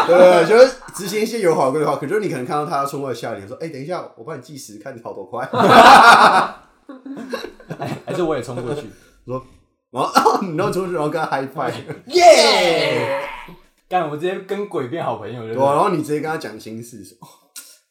[0.07, 1.95] 对，就是执行一些友好规划。
[1.97, 5.45] 可是你可能看到他冲过来吓你，说：“哎，等一下，我帮你计时，看你跑多快。”
[8.05, 8.87] 还是我也冲过去，
[9.25, 9.43] 说
[9.91, 11.73] ：“然后你然后冲过去，然后跟他 high five，
[12.07, 13.21] 耶！
[13.89, 17.17] 干，我直接跟鬼变好朋友，对，然后你直接跟他讲心事，说：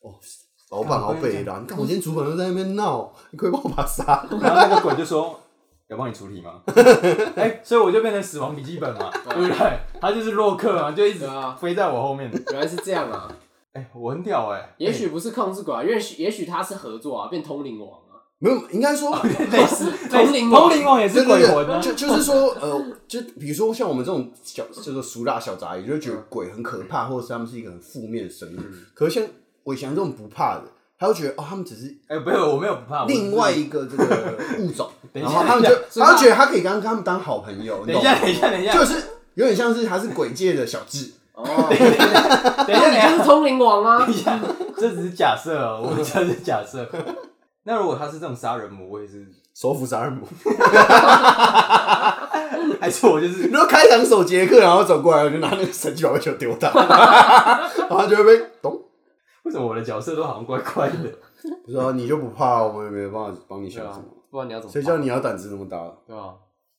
[0.02, 0.14] 哦。”
[0.70, 4.26] 老板好北烂，你看我今天主管又在那边闹，你可以帮我把他杀。
[4.40, 5.38] 然后那个鬼就说
[5.88, 6.60] ：“要帮你处理吗？”
[7.36, 9.78] 哎、欸，所以我就变成死亡笔记本嘛，对不对？
[10.00, 11.24] 他就是洛克啊，就一直
[11.60, 12.28] 飞在我后面。
[12.50, 13.30] 原来是这样啊！
[13.74, 14.74] 哎、欸，我很屌哎、欸。
[14.78, 18.18] 也许不是控制鬼啊，因为也许他是合作啊，变通灵王啊。
[18.40, 21.80] 没有，应该说类似通灵通灵王也是鬼魂啊。
[21.80, 28.58] 就就是说，呃，就比如说像我们这种小，就是俗辣小杂鱼，就觉得鬼很可怕，或者是他们是一个很负面的生物。
[28.92, 29.28] 可是像。
[29.66, 30.62] 伟翔这种不怕的，
[30.98, 34.04] 他会觉得哦，他们只是哎，不有我没有不怕，另外一个这个
[34.58, 37.84] 物种， 然后他们就他觉得他可以跟他们当好朋友。
[37.86, 39.02] 等一下，等一下，等一下，就是
[39.34, 41.44] 有点像是他是鬼界的小智哦。
[41.68, 43.98] 等一下，等一下，你就是通灵王啊！
[44.06, 44.38] 等一下，
[44.78, 46.88] 这只是假设哦，我们这是假设。
[47.64, 50.24] 那如果他是这种杀人魔，我也是收服杀人魔，
[52.80, 56.68] 还是我就是，如果开膛手杰克，然后走过来，我就拿那个神奇宝贝球丢他，
[57.76, 58.80] 然后他就会被咚。
[59.46, 61.18] 为什么我的角色都好像怪怪的？
[61.64, 64.06] 不知道你就不怕，我们也没有办法帮你想什么。
[64.28, 64.72] 不然你要怎么？
[64.72, 65.96] 谁叫你要胆子那么大？
[66.04, 66.34] 对啊？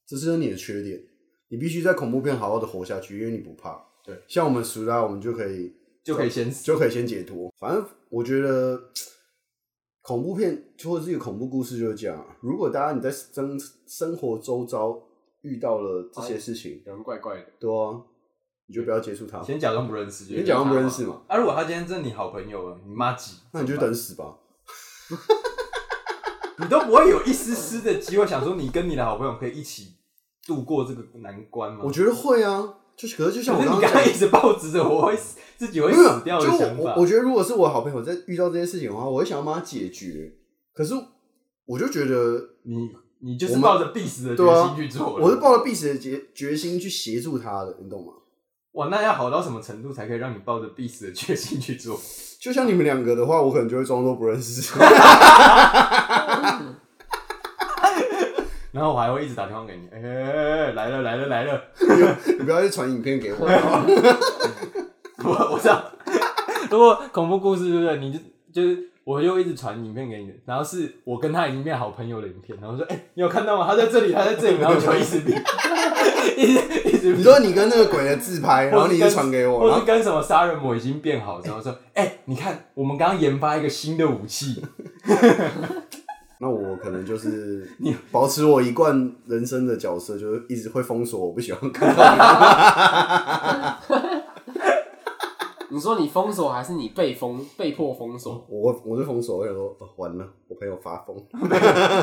[0.06, 1.02] 这是你的缺点，
[1.48, 3.82] 你必须在恐怖片好好的活下去，因为你不怕。
[4.04, 7.50] 对，像我们熟啦，我们就可以就可以先，就可以先解脱。
[7.58, 8.78] 反正我觉得
[10.02, 12.26] 恐怖片或者是一个恐怖故事就是这样。
[12.42, 15.02] 如果大家你在生生活周遭
[15.42, 18.02] 遇到了这些事情，有人怪怪的，对啊。
[18.68, 21.22] 你就不要接触他，先假装不认识，先假装不认识嘛。
[21.28, 24.36] 啊，如果他今天真的你好朋友了，你妈几，那你就等死吧。
[26.60, 29.94] 你都不会有一丝丝的机会想说，你跟你的好朋友可以一起
[30.46, 31.82] 度过这个难关吗？
[31.84, 35.18] 我觉得会啊，就是可是就像我刚刚一直抱着的我会
[35.56, 36.96] 自己会死掉的想法。
[36.96, 40.36] 我我觉得如果是我好朋友在遇到这件事情的话，我会想要帮他解决。
[40.74, 40.94] 可是
[41.66, 42.90] 我就觉得你
[43.20, 48.14] 你就是抱着必死的决心去做，我是抱着必死的决决心去协助他的，你懂吗？
[48.78, 52.00] 哇，那要好到什么程度才可以让你抱着必死的决心去做？
[52.40, 54.72] 就像你们两个的话，我可能就会装作不认识。
[58.72, 61.60] 然后我还会一直打电话给你，哎、欸，来了来了来了，
[62.38, 63.40] 你不要去传影片给我。
[65.24, 65.84] 我我知道，
[66.70, 67.98] 如果恐怖故事对不对？
[67.98, 68.20] 你就
[68.54, 68.92] 就是。
[69.08, 73.66] 我就一直传影片给你，然后是我跟他已经变好朋友的影片，然后说：“哎、欸，你有看到吗？
[73.66, 75.32] 他在这里，他在这里。”然后就一直比，
[76.36, 76.60] 一直
[76.90, 77.16] 一直。
[77.16, 84.62] 你说你跟那个鬼的自拍，然后你就传给我，我是跟什么杀人魔已经变好，然后说：“哎、欸，你看，我们刚刚研发一个新的武器。
[86.40, 92.04] ”那我可能就是 你保持我一贯人生的角色，就是一直会封锁我不喜欢看到
[93.90, 93.98] 你。
[95.70, 98.46] 你说你封锁还是你被封被迫封锁？
[98.50, 101.16] 我我是封锁，我想说、哦、完了，我朋友发疯，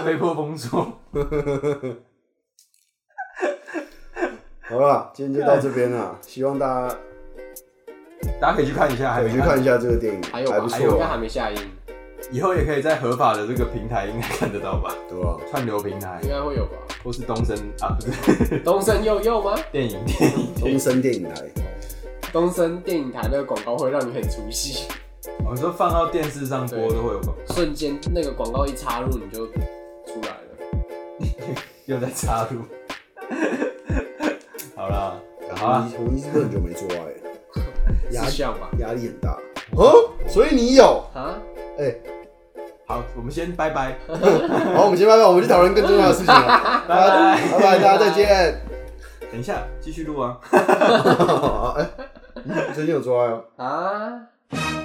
[0.04, 0.86] 被迫封锁。
[4.66, 6.96] 好了，今天就到这边了，希望大家
[8.40, 11.58] 大家可以去看一下，可以去看一下这个电影，还有吧，还不错，应该还没下映，
[12.32, 14.94] 以后也可以在合法的这个平台应该看得到吧？
[15.06, 15.36] 对啊？
[15.50, 16.72] 串流平台应该会有吧？
[17.04, 17.94] 或是东森啊？
[18.00, 19.54] 不是 东森又又吗？
[19.70, 21.42] 电影电影东森电影台。
[22.32, 24.88] 东森电影台那个广告会让你很出戏。
[25.44, 32.62] 我们说放到电视上播都会有广告，瞬间那个广告一插入你就出来了， 又在插入。
[34.84, 35.16] 好了，
[35.56, 37.08] 好了，红衣是不是很久没做爱了？
[38.12, 39.38] 压力吧，压力很大。
[39.76, 41.38] 哦，所以你有啊？
[41.78, 42.02] 哎、欸，
[42.86, 43.96] 好，我们先拜拜。
[44.76, 46.84] 好，我们先拜拜，我们去讨论更重要的事情了。
[46.86, 48.60] 拜拜，拜拜，大家再见。
[49.32, 50.38] 等一下，继续录啊。
[51.78, 51.88] 哎。
[52.74, 53.44] 最近有做爱哦。
[53.56, 54.83] 啊。